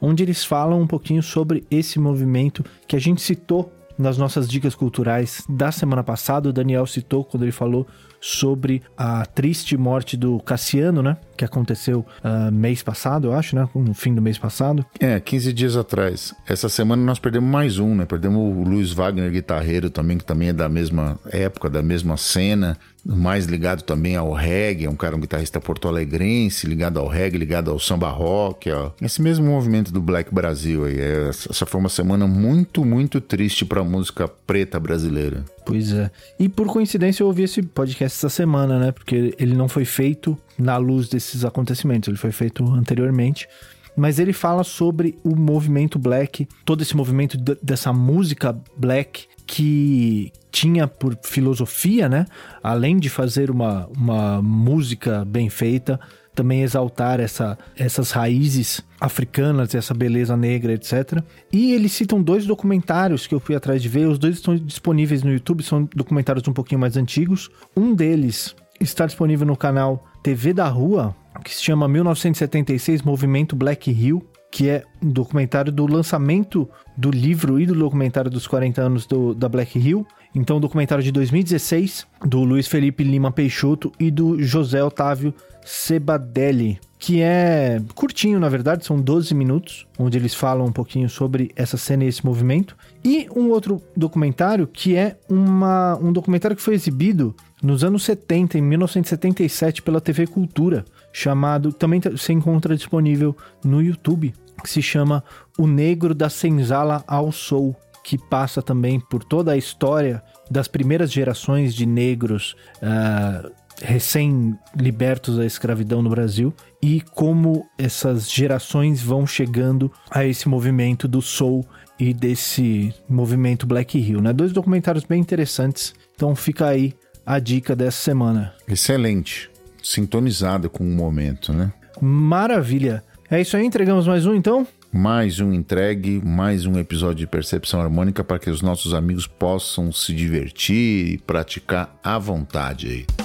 onde 0.00 0.22
eles 0.22 0.42
falam 0.42 0.80
um 0.80 0.86
pouquinho 0.86 1.22
sobre 1.22 1.64
esse 1.70 2.00
movimento 2.00 2.64
que 2.88 2.96
a 2.96 2.98
gente 2.98 3.20
citou 3.20 3.70
nas 4.02 4.18
nossas 4.18 4.48
dicas 4.48 4.74
culturais 4.74 5.44
da 5.48 5.72
semana 5.72 6.02
passada. 6.02 6.48
O 6.48 6.52
Daniel 6.52 6.86
citou 6.86 7.24
quando 7.24 7.44
ele 7.44 7.52
falou 7.52 7.86
sobre 8.20 8.82
a 8.96 9.26
triste 9.26 9.76
morte 9.76 10.16
do 10.16 10.38
Cassiano, 10.40 11.02
né? 11.02 11.16
Que 11.36 11.44
aconteceu 11.44 12.06
uh, 12.22 12.52
mês 12.52 12.80
passado, 12.82 13.28
eu 13.28 13.32
acho, 13.34 13.56
né? 13.56 13.68
No 13.74 13.94
fim 13.94 14.14
do 14.14 14.22
mês 14.22 14.38
passado. 14.38 14.86
É, 15.00 15.18
15 15.18 15.52
dias 15.52 15.76
atrás. 15.76 16.32
Essa 16.46 16.68
semana 16.68 17.02
nós 17.02 17.18
perdemos 17.18 17.50
mais 17.50 17.80
um, 17.80 17.96
né? 17.96 18.04
Perdemos 18.04 18.38
o 18.38 18.62
Luiz 18.62 18.92
Wagner, 18.92 19.30
guitarreiro 19.30 19.90
também, 19.90 20.18
que 20.18 20.24
também 20.24 20.50
é 20.50 20.52
da 20.52 20.68
mesma 20.68 21.18
época, 21.30 21.68
da 21.68 21.82
mesma 21.82 22.16
cena 22.16 22.78
mais 23.04 23.46
ligado 23.46 23.82
também 23.82 24.14
ao 24.14 24.32
reggae, 24.32 24.84
é 24.84 24.90
um 24.90 24.94
cara, 24.94 25.16
um 25.16 25.20
guitarrista 25.20 25.60
porto-alegrense, 25.60 26.66
ligado 26.66 26.98
ao 27.00 27.08
reggae, 27.08 27.36
ligado 27.36 27.70
ao 27.70 27.78
samba 27.78 28.08
rock, 28.08 28.70
ó. 28.70 28.92
Esse 29.00 29.20
mesmo 29.20 29.46
movimento 29.46 29.92
do 29.92 30.00
Black 30.00 30.32
Brasil 30.32 30.84
aí. 30.84 31.00
É, 31.00 31.28
essa 31.28 31.66
foi 31.66 31.80
uma 31.80 31.88
semana 31.88 32.26
muito, 32.26 32.84
muito 32.84 33.20
triste 33.20 33.64
para 33.64 33.80
a 33.80 33.84
música 33.84 34.28
preta 34.28 34.78
brasileira. 34.78 35.44
Pois 35.66 35.92
é. 35.92 36.10
E 36.38 36.48
por 36.48 36.66
coincidência 36.68 37.22
eu 37.22 37.26
ouvi 37.26 37.42
esse 37.42 37.62
podcast 37.62 38.18
essa 38.18 38.28
semana, 38.28 38.78
né? 38.78 38.92
Porque 38.92 39.34
ele 39.38 39.54
não 39.54 39.68
foi 39.68 39.84
feito 39.84 40.38
na 40.58 40.76
luz 40.76 41.08
desses 41.08 41.44
acontecimentos, 41.44 42.08
ele 42.08 42.18
foi 42.18 42.32
feito 42.32 42.64
anteriormente 42.72 43.48
mas 43.94 44.18
ele 44.18 44.32
fala 44.32 44.64
sobre 44.64 45.18
o 45.22 45.36
movimento 45.36 45.98
black, 45.98 46.48
todo 46.64 46.82
esse 46.82 46.96
movimento 46.96 47.36
dessa 47.62 47.92
música 47.92 48.58
black 48.74 49.26
que 49.46 50.32
tinha 50.52 50.86
por 50.86 51.18
filosofia, 51.24 52.08
né? 52.08 52.26
Além 52.62 52.98
de 52.98 53.08
fazer 53.08 53.50
uma, 53.50 53.88
uma 53.88 54.40
música 54.42 55.24
bem 55.24 55.48
feita, 55.48 55.98
também 56.34 56.62
exaltar 56.62 57.20
essa, 57.20 57.58
essas 57.76 58.10
raízes 58.10 58.80
africanas, 59.00 59.74
essa 59.74 59.92
beleza 59.92 60.36
negra, 60.36 60.72
etc. 60.72 61.22
E 61.52 61.72
eles 61.72 61.92
citam 61.92 62.22
dois 62.22 62.46
documentários 62.46 63.26
que 63.26 63.34
eu 63.34 63.40
fui 63.40 63.54
atrás 63.54 63.82
de 63.82 63.88
ver, 63.88 64.06
os 64.06 64.18
dois 64.18 64.36
estão 64.36 64.56
disponíveis 64.56 65.22
no 65.22 65.32
YouTube, 65.32 65.62
são 65.62 65.88
documentários 65.94 66.46
um 66.46 66.52
pouquinho 66.52 66.80
mais 66.80 66.96
antigos. 66.96 67.50
Um 67.76 67.94
deles 67.94 68.54
está 68.80 69.06
disponível 69.06 69.46
no 69.46 69.56
canal 69.56 70.06
TV 70.22 70.52
da 70.52 70.68
Rua, 70.68 71.14
que 71.44 71.54
se 71.54 71.62
chama 71.62 71.88
1976 71.88 73.02
Movimento 73.02 73.56
Black 73.56 73.90
Hill, 73.90 74.22
que 74.50 74.68
é 74.68 74.84
um 75.02 75.08
documentário 75.08 75.72
do 75.72 75.86
lançamento 75.86 76.68
do 76.96 77.10
livro 77.10 77.58
e 77.58 77.66
do 77.66 77.74
documentário 77.74 78.30
dos 78.30 78.46
40 78.46 78.82
anos 78.82 79.06
do, 79.06 79.34
da 79.34 79.48
Black 79.48 79.78
Hill. 79.78 80.06
Então, 80.34 80.60
documentário 80.60 81.04
de 81.04 81.12
2016, 81.12 82.06
do 82.24 82.42
Luiz 82.42 82.66
Felipe 82.66 83.04
Lima 83.04 83.30
Peixoto 83.30 83.92
e 84.00 84.10
do 84.10 84.42
José 84.42 84.82
Otávio 84.82 85.34
Sebadelli, 85.64 86.80
que 86.98 87.20
é 87.20 87.82
curtinho, 87.94 88.40
na 88.40 88.48
verdade, 88.48 88.84
são 88.84 89.00
12 89.00 89.34
minutos, 89.34 89.86
onde 89.98 90.16
eles 90.16 90.34
falam 90.34 90.66
um 90.66 90.72
pouquinho 90.72 91.08
sobre 91.08 91.50
essa 91.54 91.76
cena 91.76 92.04
e 92.04 92.08
esse 92.08 92.24
movimento. 92.24 92.76
E 93.04 93.28
um 93.34 93.50
outro 93.50 93.82
documentário 93.96 94.66
que 94.66 94.96
é 94.96 95.18
uma, 95.28 95.98
um 96.00 96.12
documentário 96.12 96.56
que 96.56 96.62
foi 96.62 96.74
exibido 96.74 97.34
nos 97.62 97.84
anos 97.84 98.04
70, 98.04 98.58
em 98.58 98.62
1977, 98.62 99.82
pela 99.82 100.00
TV 100.00 100.26
Cultura, 100.26 100.84
chamado, 101.12 101.72
também 101.72 102.00
se 102.16 102.32
encontra 102.32 102.74
disponível 102.74 103.36
no 103.64 103.82
YouTube, 103.82 104.34
que 104.62 104.70
se 104.70 104.80
chama 104.80 105.22
O 105.58 105.66
Negro 105.66 106.14
da 106.14 106.28
Senzala 106.28 107.04
ao 107.06 107.30
Soul, 107.30 107.76
que 108.02 108.18
passa 108.18 108.60
também 108.60 108.98
por 108.98 109.22
toda 109.22 109.52
a 109.52 109.56
história 109.56 110.22
das 110.50 110.68
primeiras 110.68 111.12
gerações 111.12 111.74
de 111.74 111.86
negros 111.86 112.56
uh, 112.82 113.50
recém-libertos 113.80 115.36
da 115.36 115.46
escravidão 115.46 116.02
no 116.02 116.10
Brasil 116.10 116.54
e 116.82 117.00
como 117.00 117.66
essas 117.78 118.30
gerações 118.30 119.02
vão 119.02 119.26
chegando 119.26 119.90
a 120.10 120.24
esse 120.24 120.48
movimento 120.48 121.08
do 121.08 121.22
soul 121.22 121.66
e 121.98 122.12
desse 122.12 122.92
movimento 123.08 123.66
Black 123.66 123.98
Hill, 123.98 124.20
né? 124.20 124.32
Dois 124.32 124.52
documentários 124.52 125.04
bem 125.04 125.20
interessantes. 125.20 125.94
Então 126.14 126.34
fica 126.34 126.66
aí 126.66 126.94
a 127.24 127.38
dica 127.38 127.76
dessa 127.76 127.98
semana. 127.98 128.52
Excelente. 128.66 129.50
Sintonizado 129.82 130.68
com 130.68 130.84
o 130.84 130.90
momento, 130.90 131.52
né? 131.52 131.72
Maravilha. 132.00 133.04
É 133.30 133.40
isso 133.40 133.56
aí, 133.56 133.64
entregamos 133.64 134.06
mais 134.06 134.26
um 134.26 134.34
então? 134.34 134.66
Mais 134.92 135.40
um 135.40 135.54
entregue, 135.54 136.20
mais 136.22 136.66
um 136.66 136.78
episódio 136.78 137.20
de 137.20 137.26
Percepção 137.26 137.80
Harmônica 137.80 138.22
para 138.22 138.38
que 138.38 138.50
os 138.50 138.60
nossos 138.60 138.92
amigos 138.92 139.26
possam 139.26 139.90
se 139.90 140.12
divertir 140.12 141.14
e 141.14 141.18
praticar 141.18 141.98
à 142.04 142.18
vontade 142.18 142.88
aí. 142.88 143.21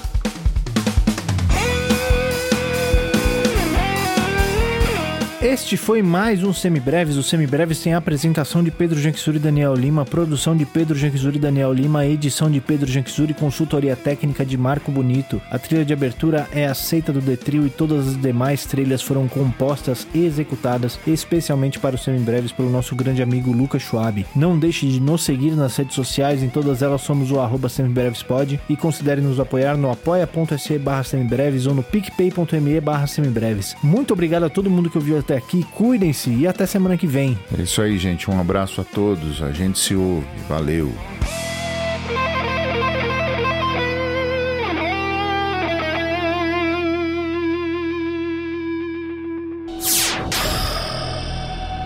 Este 5.50 5.78
foi 5.78 6.02
mais 6.02 6.44
um 6.44 6.52
Semibreves. 6.52 7.16
O 7.16 7.24
Semibreves 7.24 7.80
tem 7.80 7.94
a 7.94 8.00
apresentação 8.00 8.62
de 8.62 8.70
Pedro 8.70 9.00
Janquizuri 9.00 9.38
e 9.38 9.40
Daniel 9.40 9.74
Lima, 9.74 10.04
produção 10.04 10.58
de 10.58 10.66
Pedro 10.66 10.98
Janquizuri 10.98 11.38
e 11.38 11.40
Daniel 11.40 11.72
Lima, 11.72 12.06
edição 12.06 12.52
de 12.52 12.60
Pedro 12.60 12.92
Janquizuri, 12.92 13.34
consultoria 13.34 13.96
técnica 13.96 14.46
de 14.46 14.58
Marco 14.58 14.92
Bonito. 14.92 15.42
A 15.50 15.58
trilha 15.58 15.86
de 15.86 15.94
abertura 15.94 16.50
é 16.52 16.66
aceita 16.66 17.14
do 17.14 17.22
Detril 17.22 17.66
e 17.66 17.70
todas 17.70 18.10
as 18.10 18.22
demais 18.22 18.66
trilhas 18.66 19.02
foram 19.02 19.26
compostas 19.30 20.06
e 20.14 20.26
executadas 20.26 21.00
especialmente 21.08 21.80
para 21.80 21.96
o 21.96 21.98
Semibreves 21.98 22.52
pelo 22.52 22.70
nosso 22.70 22.94
grande 22.94 23.24
amigo 23.24 23.54
Lucas 23.54 23.84
Schwab. 23.84 24.26
Não 24.36 24.60
deixe 24.60 24.86
de 24.86 25.00
nos 25.00 25.24
seguir 25.24 25.52
nas 25.52 25.78
redes 25.78 25.96
sociais, 25.96 26.44
em 26.44 26.50
todas 26.50 26.82
elas 26.82 27.00
somos 27.00 27.32
o 27.32 27.40
arroba 27.40 27.70
semibrevespod 27.70 28.60
e 28.68 28.76
considere 28.76 29.22
nos 29.22 29.40
apoiar 29.40 29.78
no 29.78 29.90
apoia.se 29.90 30.78
barra 30.78 31.06
semibreves 31.06 31.68
ou 31.68 31.74
no 31.74 31.84
picpay.me 31.84 32.82
barra 32.82 33.08
semibreves. 33.08 33.78
Muito 33.82 34.12
obrigado 34.12 34.44
a 34.44 34.50
todo 34.50 34.70
mundo 34.70 34.90
que 34.90 34.98
ouviu 34.98 35.18
até 35.18 35.37
aqui, 35.38 35.64
cuidem-se 35.64 36.30
e 36.30 36.48
até 36.48 36.66
semana 36.66 36.98
que 36.98 37.08
vem. 37.08 37.38
É 37.58 37.62
isso 37.62 37.82
aí, 37.82 37.98
gente. 37.98 38.30
Um 38.30 38.40
abraço 38.40 38.82
a 38.82 38.84
todos. 38.84 39.42
A 39.42 39.52
gente 39.52 39.80
se 39.80 39.96
ouve. 39.96 40.28
Valeu. 40.48 40.92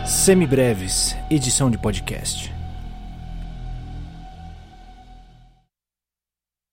Semibreves, 0.06 1.16
edição 1.30 1.72
de 1.72 1.80
podcast. 1.80 2.61